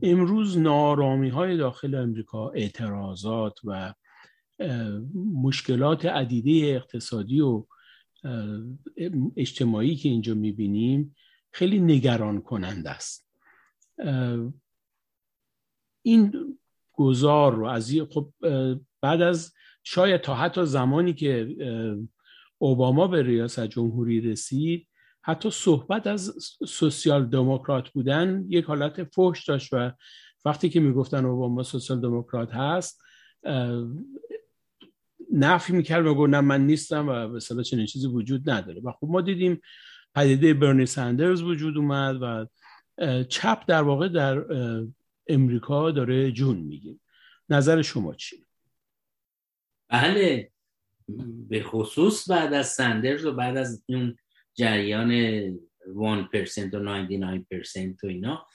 امروز 0.02 0.58
نارامی 0.58 1.30
های 1.30 1.58
داخل 1.58 1.96
امریکا 1.96 2.50
اعتراضات 2.50 3.60
و 3.64 3.94
مشکلات 5.16 6.06
عدیده 6.06 6.52
اقتصادی 6.76 7.42
و 7.42 7.66
اجتماعی 9.38 9.96
که 9.96 10.10
اینجا 10.10 10.34
می‌بینیم 10.34 11.16
خیلی 11.52 11.80
نگران 11.80 12.42
کننده 12.42 12.90
است 12.90 13.28
این 16.02 16.34
گذار 16.94 17.56
رو 17.56 17.66
از 17.66 17.94
خب 18.10 18.34
بعد 19.02 19.22
از 19.22 19.54
شاید 19.84 20.22
تا 20.22 20.36
حتی 20.36 20.66
زمانی 20.66 21.14
که 21.14 21.56
اوباما 22.58 23.08
به 23.08 23.24
ریاست 23.24 23.68
جمهوری 23.68 24.22
رسید 24.22 24.88
حتی 25.28 25.50
صحبت 25.50 26.08
از 26.08 26.36
سوسیال 26.68 27.26
دموکرات 27.26 27.90
بودن 27.90 28.46
یک 28.50 28.66
حالت 28.66 29.04
فحش 29.04 29.46
داشت 29.46 29.74
و 29.74 29.92
وقتی 30.46 30.70
که 30.70 30.80
می‌گفتن 30.80 31.26
اوباما 31.26 31.64
سوسیال 31.64 32.02
دموکرات 32.02 32.52
هست 32.52 33.02
نفی 35.34 35.74
می‌کرد 35.74 36.06
و 36.06 36.16
گفت 36.16 36.30
نه 36.30 36.42
من 36.42 36.66
نیستم 36.66 37.10
و 37.10 37.28
به 37.56 37.64
چنین 37.64 37.86
چیزی 37.86 38.08
وجود 38.08 38.50
نداره. 38.50 38.82
و 38.82 38.92
خب 38.92 39.08
ما 39.10 39.22
دیدیم 39.22 39.62
پدیده 40.16 40.54
برنی 40.54 40.86
سندرز 40.86 41.42
وجود 41.42 41.78
اومد 41.78 42.18
و 42.22 42.48
چپ 43.24 43.64
در 43.68 43.82
واقع 43.82 44.08
در 44.08 44.46
امریکا 45.28 45.92
داره 45.92 46.32
جون 46.32 46.58
میگیم 46.58 47.02
نظر 47.50 47.82
شما 47.82 48.14
چی؟ 48.14 48.46
بله. 49.90 50.52
به 51.50 51.64
خصوص 51.64 52.30
بعد 52.30 52.54
از 52.54 52.68
سندرز 52.68 53.26
و 53.26 53.32
بعد 53.32 53.58
از 53.58 53.84
اون 53.90 54.16
جریان 54.58 55.12
1% 55.12 56.74
و 56.74 57.06
99% 57.06 58.04
و 58.04 58.08
اینا 58.08 58.48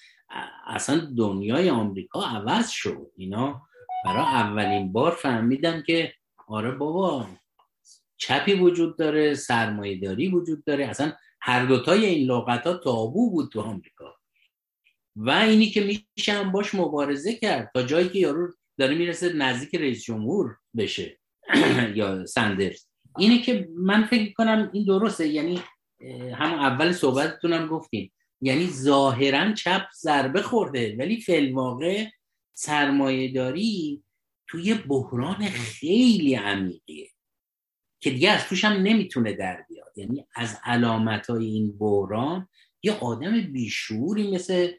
اصلا 0.66 1.12
دنیای 1.18 1.70
آمریکا 1.70 2.22
عوض 2.22 2.68
شد 2.68 3.11
اینا. 3.16 3.62
برای 4.05 4.24
اولین 4.24 4.92
بار 4.92 5.11
فهمیدم 5.11 5.82
که 5.82 6.14
آره 6.48 6.70
بابا 6.70 7.26
چپی 8.16 8.55
وجود 8.55 8.98
داره 8.98 9.34
سرمایهداری 9.34 10.28
وجود 10.28 10.64
داره. 10.64 10.86
اصلا 10.86 11.12
هر 11.40 11.66
دوتای 11.66 12.05
این 12.05 12.28
لغت 12.28 12.66
ها 12.66 12.74
تابو 12.74 13.30
بود 13.30 13.53
تو 13.53 13.61
آمریکا. 13.61 14.14
و 15.16 15.30
اینی 15.30 15.66
که 15.66 16.03
میشه 16.16 16.44
باش 16.44 16.74
مبارزه 16.74 17.34
کرد. 17.34 17.70
تا 17.74 17.82
جایی 17.82 18.09
که 18.09 18.18
یارو 18.18 18.53
داره 18.78 18.94
می‌رسه 18.94 19.32
نزدیک 19.32 19.74
رئیس 19.74 20.05
جمهور 20.05 20.57
بشه. 20.76 21.18
یا 21.94 22.26
سندرز. 22.26 22.86
اینه 23.18 23.42
که 23.42 23.68
من 23.76 24.05
فکر 24.05 24.32
کنم 24.32 24.70
این 24.72 24.84
درسته. 24.84 25.28
یعنی 25.28 25.62
هم 26.34 26.53
اول 26.53 26.92
صحبتتونم 26.92 27.66
گفتیم 27.66 28.12
یعنی 28.40 28.66
ظاهرا 28.66 29.53
چپ 29.53 29.86
ضربه 30.00 30.42
خورده 30.42 30.96
ولی 30.98 31.20
فیلواقع 31.20 32.07
سرمایه 32.55 33.32
داری 33.32 34.03
توی 34.46 34.74
بحران 34.74 35.48
خیلی 35.48 36.34
عمیقیه 36.34 37.09
که 38.00 38.11
دیگه 38.11 38.30
از 38.30 38.44
توش 38.44 38.64
هم 38.64 38.72
نمی‌تونه 38.72 39.32
در 39.32 39.64
بیاد. 39.68 39.92
یعنی 39.96 40.26
از 40.34 40.59
علامت 40.64 41.30
های 41.30 41.46
این 41.46 41.78
بحران 41.78 42.48
یه 42.82 42.92
آدم 42.92 43.40
بیشوری 43.40 44.30
مثل 44.30 44.72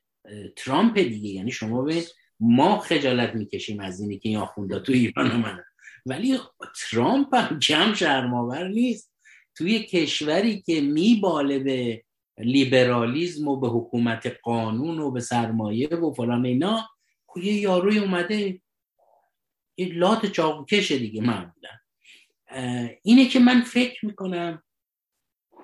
ترامپ 0.55 0.99
دیگه. 0.99 1.29
یعنی 1.29 1.51
شما 1.51 1.81
به 1.81 2.03
ما 2.39 2.79
خجالت 2.79 3.35
می‌کشیم 3.35 3.79
از 3.79 4.01
اینی 4.01 4.19
که 4.19 4.29
این 4.29 4.37
آخونده 4.37 4.79
تو 4.79 4.91
ایران 4.91 5.31
اومدن 5.31 5.63
ولی 6.05 6.39
ترامپ 6.81 7.35
هم 7.35 7.59
کم 7.59 7.93
شرماور 7.93 8.67
نیست. 8.67 9.12
توی 9.55 9.79
کشوری 9.79 10.61
که 10.61 10.81
میباله 10.81 11.59
به 11.59 12.03
لیبرالیزم 12.37 13.47
و 13.47 13.59
به 13.59 13.67
حکومت 13.67 14.37
قانون 14.43 14.99
و 14.99 15.11
به 15.11 15.19
سرمایه 15.19 15.87
و 15.87 16.13
فلان 16.13 16.45
اینا 16.45 16.89
خب 17.27 17.43
یه 17.43 17.53
یاروی 17.53 17.99
اومده 17.99 18.61
این 19.75 19.93
لات 19.93 20.25
چاقوکش 20.25 20.91
دیگه 20.91 21.21
معمولا. 21.21 21.69
اینه 23.03 23.25
که 23.25 23.39
من 23.39 23.61
فکر 23.61 24.05
می‌کنم 24.05 24.63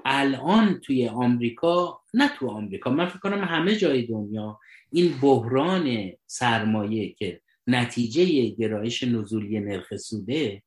الان 0.05 0.79
توی 0.79 1.07
آمریکا 1.07 2.01
نه 2.13 2.29
تو 2.35 2.49
آمریکا 2.49 2.89
من 2.89 3.05
فکر 3.05 3.19
کنم 3.19 3.43
همه 3.43 3.75
جای 3.75 4.01
دنیا 4.01 4.59
این 4.91 5.19
بحران 5.21 6.11
سرمایه 6.25 7.13
که 7.13 7.41
نتیجه 7.67 8.49
گرایش 8.49 9.03
نزولی 9.03 9.59
نرخ 9.59 9.97
سوده 9.97 10.63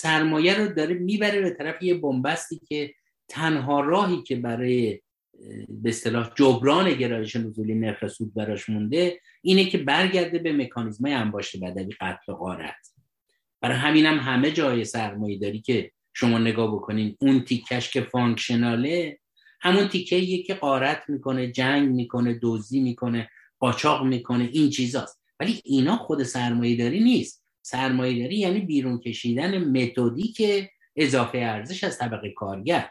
سرمایه 0.00 0.54
رو 0.54 0.68
داره 0.74 0.94
می‌بره 0.94 1.40
به 1.40 1.50
طرف 1.50 1.82
یه 1.82 1.94
بنبستی 1.94 2.60
که 2.68 2.94
تنها 3.28 3.80
راهی 3.80 4.22
که 4.22 4.36
برای 4.36 5.00
به 5.68 5.88
اصطلاح 5.88 6.30
جبران 6.34 6.94
گرایش 6.94 7.36
نزولی 7.36 7.74
نرخ 7.74 8.08
سود 8.08 8.34
براش 8.34 8.68
مونده 8.68 9.20
اینه 9.42 9.64
که 9.64 9.78
برگرده 9.78 10.38
به 10.38 10.52
مکانیزمای 10.52 11.12
انباشت 11.12 11.64
بدوی 11.64 11.94
قتل 12.00 12.32
و 12.32 12.36
غارت. 12.36 12.92
برای 13.60 13.76
همینم 13.76 14.18
هم 14.18 14.34
همه 14.34 14.50
جای 14.50 14.84
سرمایه 14.84 15.38
داری 15.38 15.60
که 15.60 15.90
شما 16.14 16.38
نگاه 16.38 16.74
بکنین 16.74 17.16
اون 17.20 17.40
تیکش 17.40 17.90
که 17.90 18.00
فانکشناله 18.00 19.18
همون 19.60 19.88
تیکه 19.88 20.42
که 20.42 20.54
قارت 20.54 21.02
می‌کنه 21.08 21.52
جنگ 21.52 21.88
می‌کنه 21.88 22.38
دزدی 22.42 22.80
می‌کنه 22.80 23.30
قاچاق 23.58 24.04
می‌کنه 24.04 24.48
این 24.52 24.70
چیزاست. 24.70 25.22
ولی 25.40 25.60
اینا 25.64 25.96
خود 25.96 26.22
سرمایه 26.22 26.76
داری 26.76 27.00
نیست. 27.00 27.47
سرمایه 27.62 28.22
داری 28.22 28.36
یعنی 28.36 28.60
بیرون 28.60 28.98
کشیدن 28.98 29.58
متدیک 29.64 30.68
اضافه 30.96 31.38
ارزش 31.38 31.84
از 31.84 31.98
طبقه 31.98 32.30
کارگر. 32.30 32.88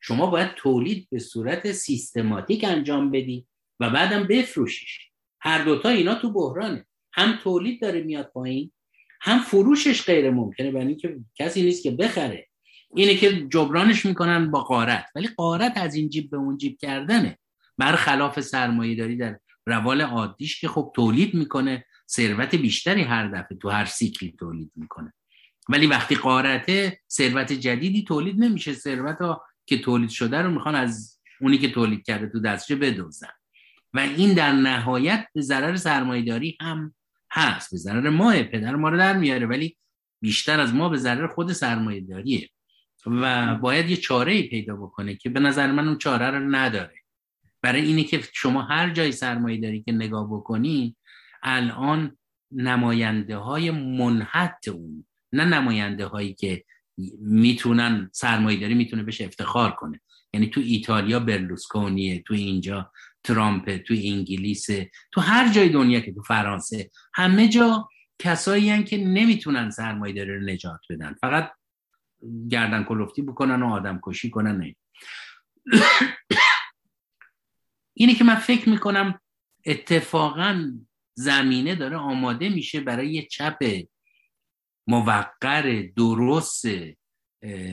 شما 0.00 0.26
باید 0.26 0.54
تولید 0.56 1.08
به 1.10 1.18
صورت 1.18 1.72
سیستماتیک 1.72 2.64
انجام 2.64 3.10
بدی 3.10 3.46
و 3.80 3.90
بعدم 3.90 4.24
بفروشیش. 4.24 5.10
هر 5.40 5.64
دوتا 5.64 5.88
اینا 5.88 6.14
تو 6.14 6.32
بحرانه. 6.32 6.86
هم 7.12 7.38
تولید 7.42 7.82
داره 7.82 8.02
میاد 8.02 8.30
پایین 8.34 8.72
هم 9.20 9.38
فروشش 9.38 10.04
غیر 10.06 10.30
ممکنه. 10.30 10.70
برای 10.70 10.86
اینکه 10.86 11.16
کسی 11.34 11.62
نیست 11.62 11.82
که 11.82 11.90
بخره. 11.90 12.48
اینه 12.94 13.14
که 13.14 13.46
جبرانش 13.48 14.06
می‌کنن 14.06 14.50
با 14.50 14.60
قارت 14.60 15.06
ولی 15.14 15.28
قارت 15.36 15.72
از 15.76 15.94
این 15.94 16.08
جیب 16.08 16.30
به 16.30 16.36
اون 16.36 16.56
جیب 16.56 16.78
کردنه. 16.80 17.38
برخلاف 17.78 18.40
سرمایه 18.40 18.96
داری 18.96 19.16
در 19.16 19.38
روال 19.66 20.00
عادیش 20.00 20.60
که 20.60 20.68
خب 20.68 20.92
تولید 20.94 21.34
می‌کنه. 21.34 21.84
ثروت 22.08 22.54
بیشتری 22.54 23.02
هر 23.02 23.28
دفعه 23.28 23.58
تو 23.58 23.70
هر 23.70 23.84
سیکلی 23.84 24.34
تولید 24.38 24.72
می‌کنه. 24.76 25.12
ولی 25.68 25.86
وقتی 25.86 26.14
قارته 26.14 27.00
ثروت 27.10 27.52
جدیدی 27.52 28.04
تولید 28.04 28.38
نمیشه. 28.38 28.72
ثروت 28.72 29.18
که 29.66 29.78
تولید 29.78 30.10
شده 30.10 30.42
رو 30.42 30.50
می‌خوان 30.50 30.74
از 30.74 31.20
اونی 31.40 31.58
که 31.58 31.68
تولید 31.70 32.06
کرده 32.06 32.26
تو 32.26 32.40
دستش 32.40 32.72
بدوزن. 32.76 33.28
و 33.94 34.00
این 34.00 34.34
در 34.34 34.52
نهایت 34.52 35.26
به 35.34 35.40
ضرر 35.40 35.76
سرمایهداری 35.76 36.58
هم 36.60 36.94
هست. 37.30 37.70
به 37.70 37.76
ضرر 37.76 38.10
ماه 38.10 38.42
پدر 38.42 38.76
ما 38.76 38.88
رو 38.88 38.98
در 38.98 39.16
میاره 39.16 39.46
ولی 39.46 39.76
بیشتر 40.20 40.60
از 40.60 40.74
ما 40.74 40.88
به 40.88 40.96
ضرر 40.96 41.26
خود 41.26 41.52
سرمایهداریه. 41.52 42.48
و 43.06 43.54
باید 43.54 43.90
یه 43.90 43.96
چاره 43.96 44.32
ای 44.32 44.42
پیدا 44.42 44.76
بکنه 44.76 45.14
که 45.14 45.30
به 45.30 45.40
نظر 45.40 45.72
من 45.72 45.88
اون 45.88 45.98
چاره 45.98 46.30
رو 46.30 46.38
نداره. 46.38 46.94
برای 47.62 47.82
اینه 47.82 48.04
که 48.04 48.20
شما 48.32 48.62
هر 48.62 48.90
جای 48.90 49.12
سرمایه 49.12 49.60
داری 49.60 49.82
که 49.82 49.92
نگاه 49.92 50.26
بکنی 50.30 50.96
الان 51.42 52.16
نماینده 52.52 53.36
های 53.36 53.70
منحط 53.70 54.68
اون 54.68 55.06
نه 55.32 55.44
نماینده 55.44 56.06
هایی 56.06 56.34
که 56.34 56.64
می‌تونن 57.18 58.10
سرمایه 58.12 58.60
داری 58.60 58.74
می‌تونه 58.74 59.02
بشه 59.02 59.24
افتخار 59.24 59.70
کنه 59.70 60.00
یعنی 60.32 60.46
تو 60.46 60.60
ایتالیا 60.60 61.20
برلوسکونیه 61.20 62.22
تو 62.22 62.34
اینجا 62.34 62.92
ترامپ 63.24 63.76
تو 63.76 63.94
انگلیس 63.94 64.66
تو 65.12 65.20
هر 65.20 65.52
جای 65.52 65.68
دنیا 65.68 66.00
که 66.00 66.12
تو 66.12 66.22
فرانسه 66.22 66.90
همه 67.14 67.48
جا 67.48 67.88
کسایی 68.18 68.70
هن 68.70 68.84
که 68.84 68.96
نمی‌تونن 68.96 69.70
سرمایه 69.70 70.14
داری 70.14 70.34
رو 70.34 70.40
نجات 70.40 70.80
بدن 70.90 71.14
فقط 71.20 71.52
گردن 72.50 72.84
کلفتی 72.84 73.22
بکنن 73.22 73.62
و 73.62 73.66
آدم 73.66 74.00
کشی 74.02 74.30
کنن 74.30 74.56
نه. 74.60 74.76
اینه 77.94 78.14
که 78.14 78.24
من 78.24 78.34
فکر 78.34 78.68
می‌کنم 78.68 79.20
اتفاقا 79.66 80.72
زمینه 81.14 81.74
داره 81.74 81.96
آماده 81.96 82.48
میشه 82.48 82.80
برای 82.80 83.12
یه 83.12 83.26
چپ 83.26 83.82
موقر 84.86 85.82
درست 85.96 86.64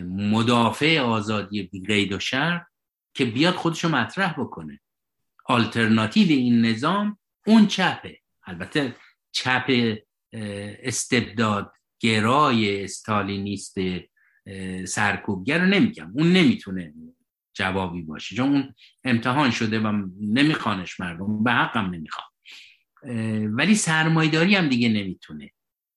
مدافع 0.06 1.00
آزادی 1.00 1.70
قید 1.88 2.12
و 2.12 2.20
شر 2.20 2.66
که 3.14 3.26
بیاد 3.26 3.54
خودشو 3.54 3.90
مطرح 3.90 4.34
بکنه. 4.40 4.80
آلترناتیو 5.46 6.28
این 6.28 6.66
نظام 6.66 7.20
اون 7.48 7.68
چپه. 7.68 8.20
البته 8.44 8.96
چپ 9.32 9.96
استبداد 10.84 11.74
گرای 12.00 12.84
استالینیست 12.84 13.76
سرکوبگر 14.86 15.60
رو 15.60 15.66
نمیگم. 15.66 16.12
اون 16.16 16.34
نمی‌تونه 16.34 16.94
جوابی 17.54 18.02
باشه. 18.02 18.36
چون 18.36 18.54
اون 18.54 18.76
امتحان 19.04 19.52
شده 19.52 19.80
و 19.80 19.92
نمیخوانش 20.22 21.00
مردم. 21.00 21.44
به 21.44 21.52
حقم 21.52 21.86
نمی‌خوان. 21.86 22.29
ولی 23.54 23.76
سرمایداری 23.76 24.56
هم 24.56 24.70
دیگه 24.70 24.90
نمی‌تونه. 24.90 25.52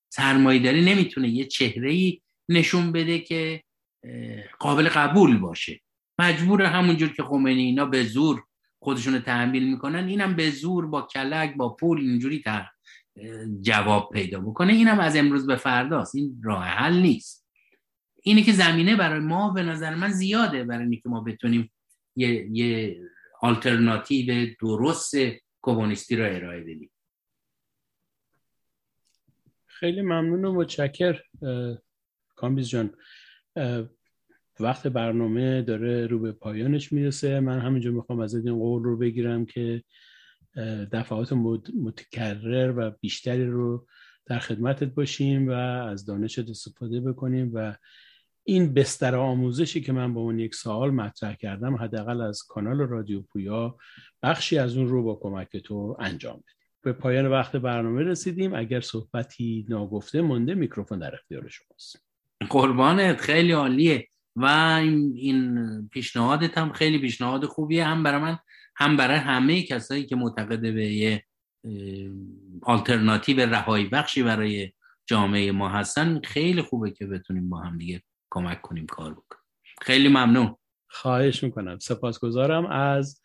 سرمایداری 0.08 0.84
نمی‌تونه 0.84 1.28
یه 1.28 1.44
چهره 1.44 2.18
نشون 2.48 2.92
بده 2.92 3.18
که 3.18 3.62
قابل 4.58 4.88
قبول 4.88 5.38
باشه. 5.38 5.80
مجبور 6.18 6.62
همونجور 6.62 7.12
که 7.12 7.22
خمینی 7.22 7.62
اینا 7.62 7.84
به 7.84 8.04
زور 8.04 8.42
خودشون 8.78 9.18
تحمیل 9.18 9.70
می‌کنن 9.70 10.08
اینم 10.08 10.36
به 10.36 10.50
زور 10.50 10.86
با 10.86 11.02
کلک 11.02 11.56
با 11.56 11.68
پول 11.68 12.00
اینجوری 12.00 12.44
جواب 13.60 14.10
پیدا 14.12 14.40
بکنه. 14.40 14.72
اینم 14.72 15.00
از 15.00 15.16
امروز 15.16 15.46
به 15.46 15.56
فرداست. 15.56 16.14
این 16.14 16.40
راه 16.44 16.64
حل 16.64 17.00
نیست. 17.00 17.46
اینه 18.22 18.42
که 18.42 18.52
زمینه 18.52 18.96
برای 18.96 19.20
ما 19.20 19.50
به 19.50 19.62
نظر 19.62 19.94
من 19.94 20.10
زیاده 20.10 20.64
برای 20.64 20.82
اینکه 20.82 21.08
ما 21.08 21.20
بتونیم 21.20 21.72
یه, 22.16 22.48
یه 22.52 23.00
آلترناتیو 23.40 24.54
درست 24.60 25.14
کمونیستی 25.62 26.16
را 26.16 26.26
ارائه 26.26 26.60
بدیم. 26.60 26.90
خیلی 29.82 30.02
ممنون 30.02 30.44
و 30.44 30.52
متشکر 30.52 31.20
کامبیز 32.36 32.68
جان. 32.68 32.94
وقت 34.60 34.86
برنامه 34.86 35.62
داره 35.62 36.06
رو 36.06 36.18
به 36.18 36.32
پایانش 36.32 36.92
می‌رسه. 36.92 37.40
من 37.40 37.60
همینجا 37.60 37.90
می‌خوام 37.90 38.20
از 38.20 38.34
این 38.34 38.58
قول 38.58 38.82
رو 38.82 38.96
بگیرم 38.96 39.46
که 39.46 39.82
دفعات 40.92 41.32
متکرر 41.82 42.74
و 42.76 42.90
بیشتری 43.00 43.46
رو 43.46 43.86
در 44.26 44.38
خدمتت 44.38 44.88
باشیم 44.94 45.48
و 45.48 45.52
از 45.52 46.06
دانشت 46.06 46.50
استفاده 46.50 47.00
بکنیم 47.00 47.50
و 47.54 47.74
این 48.44 48.74
بستر 48.74 49.14
آموزشی 49.14 49.80
که 49.80 49.92
من 49.92 50.14
با 50.14 50.20
اون 50.20 50.38
یک 50.38 50.54
سوال 50.54 50.90
مطرح 50.90 51.34
کردم 51.34 51.76
حداقل 51.76 52.20
از 52.20 52.42
کانال 52.42 52.78
رادیو 52.80 53.22
پویا 53.22 53.76
بخشی 54.22 54.58
از 54.58 54.76
اون 54.76 54.88
رو 54.88 55.02
با 55.02 55.14
کمک 55.14 55.56
تو 55.56 55.96
انجام 56.00 56.36
بدیم 56.36 56.61
به 56.82 56.92
پایان 56.92 57.26
وقت 57.26 57.56
برنامه 57.56 58.02
رسیدیم. 58.02 58.54
اگر 58.54 58.80
صحبتی 58.80 59.66
ناگفته 59.68 60.22
مونده 60.22 60.54
میکروفون 60.54 60.98
در 60.98 61.14
اختیار 61.14 61.48
شماست. 61.48 62.06
قربانت 62.50 63.20
خیلی 63.20 63.52
عالیه. 63.52 64.08
و 64.36 64.46
این 64.46 65.88
پیشنهادت 65.88 66.58
هم 66.58 66.72
خیلی 66.72 66.98
پیشنهاد 66.98 67.44
خوبیه. 67.44 67.84
هم 67.84 68.02
برای 68.02 68.20
من 68.20 68.38
هم 68.76 68.96
برای 68.96 69.16
همه 69.16 69.62
کسایی 69.62 70.06
که 70.06 70.16
معتقد 70.16 70.60
به 70.60 70.86
یه 70.86 71.24
آلترناتیو 72.62 73.40
رهایی 73.40 73.86
بخشی 73.86 74.22
برای 74.22 74.72
جامعه 75.06 75.52
ما 75.52 75.68
هستن 75.68 76.20
خیلی 76.20 76.62
خوبه 76.62 76.90
که 76.90 77.06
بتونیم 77.06 77.50
با 77.50 77.58
هم 77.58 77.78
دیگه 77.78 78.02
کمک 78.30 78.62
کنیم 78.62 78.86
کار 78.86 79.12
بکنیم. 79.12 79.42
خیلی 79.82 80.08
ممنون. 80.08 80.56
خواهش 80.88 81.42
می‌کنم. 81.42 81.78
سپاسگزارم 81.78 82.66
از 82.66 83.22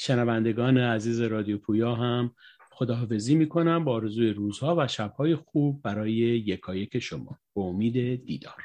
شنوندگان 0.00 0.78
عزیز 0.78 1.20
رادیو 1.20 1.58
پویا 1.58 1.94
هم 1.94 2.34
خداحافظی 2.70 3.34
می‌کنم 3.34 3.84
با 3.84 3.92
آرزوی 3.92 4.30
روزها 4.30 4.76
و 4.78 4.88
شبهای 4.88 5.36
خوب 5.36 5.82
برای 5.82 6.12
یکایک 6.12 6.98
شما. 6.98 7.38
به 7.54 7.60
امید 7.60 8.24
دیدار. 8.24 8.62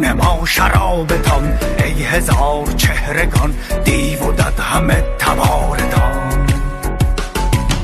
خون 0.00 0.12
ما 0.12 0.46
شرابتان 0.46 1.58
ای 1.84 2.02
هزار 2.02 2.66
چهرگان 2.76 3.54
دیو 3.84 4.20
و 4.20 4.32
دد 4.32 4.60
همه 4.60 5.04
تبارتان 5.18 6.46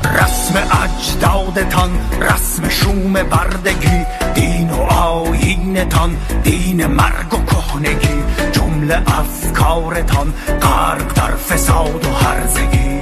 رسم 0.04 0.54
اجدادتان 0.84 1.90
رسم 2.20 2.68
شوم 2.68 3.12
بردگی 3.12 4.06
دین 4.34 4.70
و 4.70 4.80
آینتان 4.82 6.16
دین 6.42 6.86
مرگ 6.86 7.34
و 7.34 7.44
کهنگی 7.44 8.22
جمله 8.52 9.02
افکارتان 9.06 10.34
غرق 10.62 11.12
در 11.14 11.36
فساد 11.36 12.06
و 12.06 12.12
هرزگی. 12.12 12.95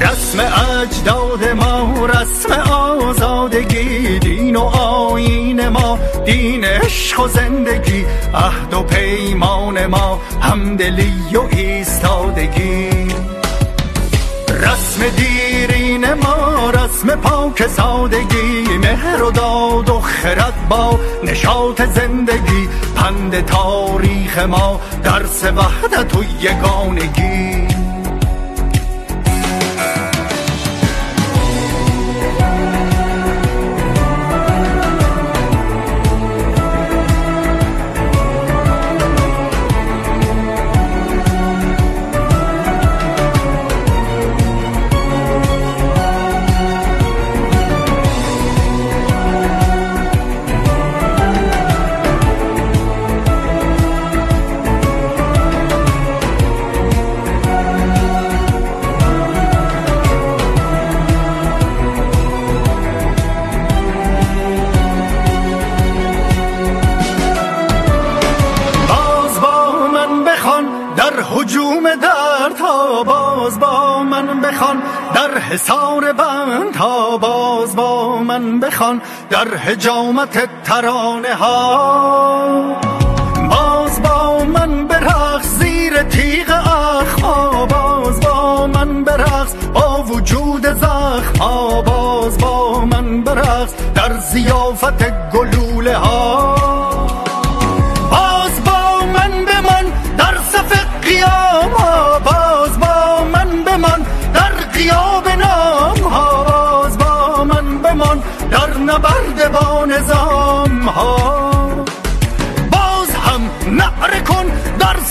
رسم 0.00 0.40
اجداد 0.80 1.44
ما 1.44 2.06
رسم 2.06 2.52
آزادگی 2.72 4.18
دین 4.18 4.56
و 4.56 4.62
آین 4.62 5.68
ما 5.68 5.98
دین 6.24 6.64
عشق 6.64 7.20
و 7.20 7.28
زندگی 7.28 8.06
عهد 8.34 8.74
و 8.74 8.82
پیمان 8.82 9.86
ما 9.86 10.20
همدلی 10.40 11.36
و 11.36 11.56
ایستادگی. 11.56 12.90
رسم 14.48 15.08
دیرین 15.16 16.14
ما 16.14 16.70
رسم 16.70 17.14
پاک 17.14 17.66
سادگی 17.66 18.78
مهر 18.82 19.22
و 19.22 19.30
داد 19.30 19.90
و 19.90 20.00
خرد 20.00 20.68
با 20.68 21.00
نشاط 21.24 21.82
زندگی 21.82 22.68
پند 22.96 23.44
تاریخ 23.44 24.38
ما 24.38 24.80
درس 25.04 25.44
وحدت 25.44 26.16
و 26.16 26.24
یگانگی. 26.40 27.69
حسار 75.50 76.12
بند 76.12 76.74
تا 76.74 77.16
باز 77.16 77.76
با 77.76 78.18
من 78.18 78.60
بخوان 78.60 79.00
در 79.30 79.48
حجامت 79.48 80.62
ترانه 80.64 81.34
ها. 81.34 82.76
باز 83.50 84.02
با 84.02 84.44
من 84.44 84.86
برخ 84.86 85.42
زیر 85.42 86.02
تیغ 86.02 86.50
اخما 86.50 87.66
باز 87.66 88.20
با 88.20 88.66
من 88.66 89.04
برقص 89.04 89.54
با 89.74 90.02
وجود 90.02 90.66
زخم 90.66 91.38
باز 91.86 92.38
با 92.38 92.84
من 92.84 93.22
برقص 93.24 93.74
در 93.94 94.18
زیافت 94.18 95.30
گلوله 95.32 95.96
ها. 95.96 96.49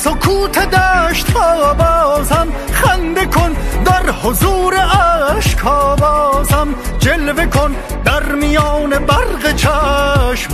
سکوت 0.03 0.59
دشت 0.59 1.29
ها 1.31 1.73
باز 1.73 2.31
هم 2.31 2.47
خنده 2.71 3.25
کن 3.25 3.55
در 3.85 4.11
حضور 4.11 4.75
عشق 4.75 5.59
ها 5.59 5.95
باز 5.95 6.51
هم 6.51 6.75
جلوه 6.99 7.45
کن 7.45 7.75
در 8.05 8.35
میان 8.35 8.89
برق 8.89 9.55
چشم 9.55 10.53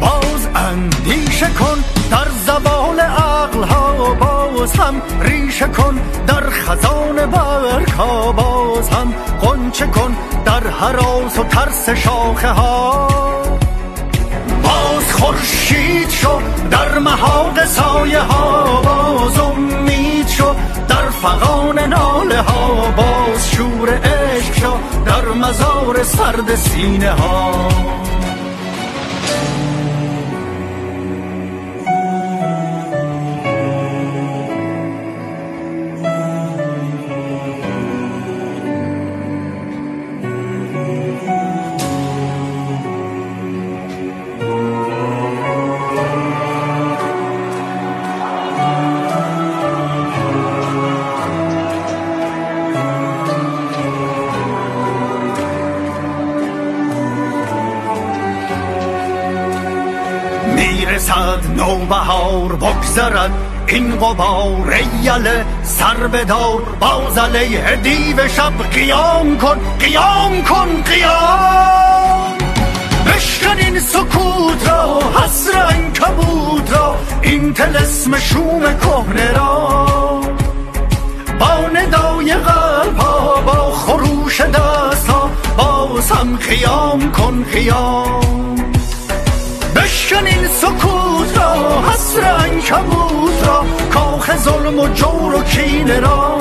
باز 0.00 0.48
اندیشه 0.54 1.46
کن 1.46 1.84
در 2.10 2.28
زبان 2.46 3.00
عقل 3.00 3.62
ها 3.62 4.14
باز 4.14 4.72
ریشه 5.20 5.66
کن 5.66 6.00
در 6.26 6.50
خزان 6.50 7.26
برک 7.26 7.90
ها 7.90 8.32
باز 8.32 8.90
قنچه 9.42 9.86
کن 9.86 10.16
در 10.44 10.66
حراس 10.66 11.38
و 11.38 11.44
ترس 11.44 11.88
شاخه 11.88 12.48
ها 12.48 13.08
باز 14.90 15.12
خورشید 15.12 16.10
شو 16.10 16.40
در 16.70 16.98
محاق 16.98 17.64
سایه 17.64 18.20
ها 18.20 18.80
باز 18.82 19.38
شو. 20.30 20.54
در 20.88 21.10
فغان 21.10 21.78
ناله 21.78 22.40
ها 22.40 22.90
باز 22.90 23.50
شور 23.50 23.90
عشق 23.90 24.54
شو 24.60 24.72
در 25.06 25.24
مزار 25.24 26.02
سرد 26.02 26.54
سینه 26.54 27.10
ها. 27.10 27.68
نوبهار 61.60 62.56
بگذرد 62.56 63.30
این 63.66 63.96
قبار 63.96 64.70
ایله 64.70 65.44
سر 65.62 66.06
بدار 66.06 66.62
باز 66.80 67.18
علیه 67.18 67.76
دیو 67.76 68.28
شب 68.28 68.52
قیام 68.72 69.38
کن 69.38 69.58
قیام 69.80 70.42
کن 70.42 70.82
قیام! 70.82 72.38
بشکن 73.06 73.58
این 73.58 73.80
سکوت 73.80 74.68
را 74.68 75.00
حسر 75.16 75.72
کبوت 76.00 76.72
را 76.72 76.96
این 77.22 77.54
تلسم 77.54 78.18
شوم 78.18 78.60
کهنه 78.60 79.32
را! 79.32 80.20
با 81.40 81.66
ندای 81.74 82.34
قلب 82.34 82.96
ها 82.98 83.40
با 83.40 83.72
خروش 83.72 84.40
دست 84.40 85.08
ها 85.08 85.30
باز 85.56 86.10
هم 86.10 86.36
خیام 86.36 87.12
کن 87.12 87.44
خیام 87.52 88.30
بشکن 89.76 90.26
این 90.26 90.48
سکوت 90.48 91.29
را 91.40 91.82
حسر 91.90 92.48
کبوت 92.48 93.46
را 93.46 93.64
کاخ 93.92 94.36
ظلم 94.36 94.78
و 94.78 94.88
جور 94.88 95.34
و 95.34 95.42
کینه 95.42 96.00
را. 96.00 96.38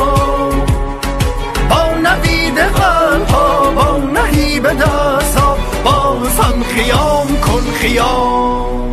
با 1.70 1.84
نوید 2.04 2.58
قلب 2.60 3.30
ها 3.30 3.72
با 3.72 3.98
نهیب 3.98 4.68
دست 4.68 5.38
ها 5.38 5.58
باز 5.84 6.40
هم 6.40 6.64
خیام 6.64 7.28
کن 7.42 7.72
خیام. 7.82 8.89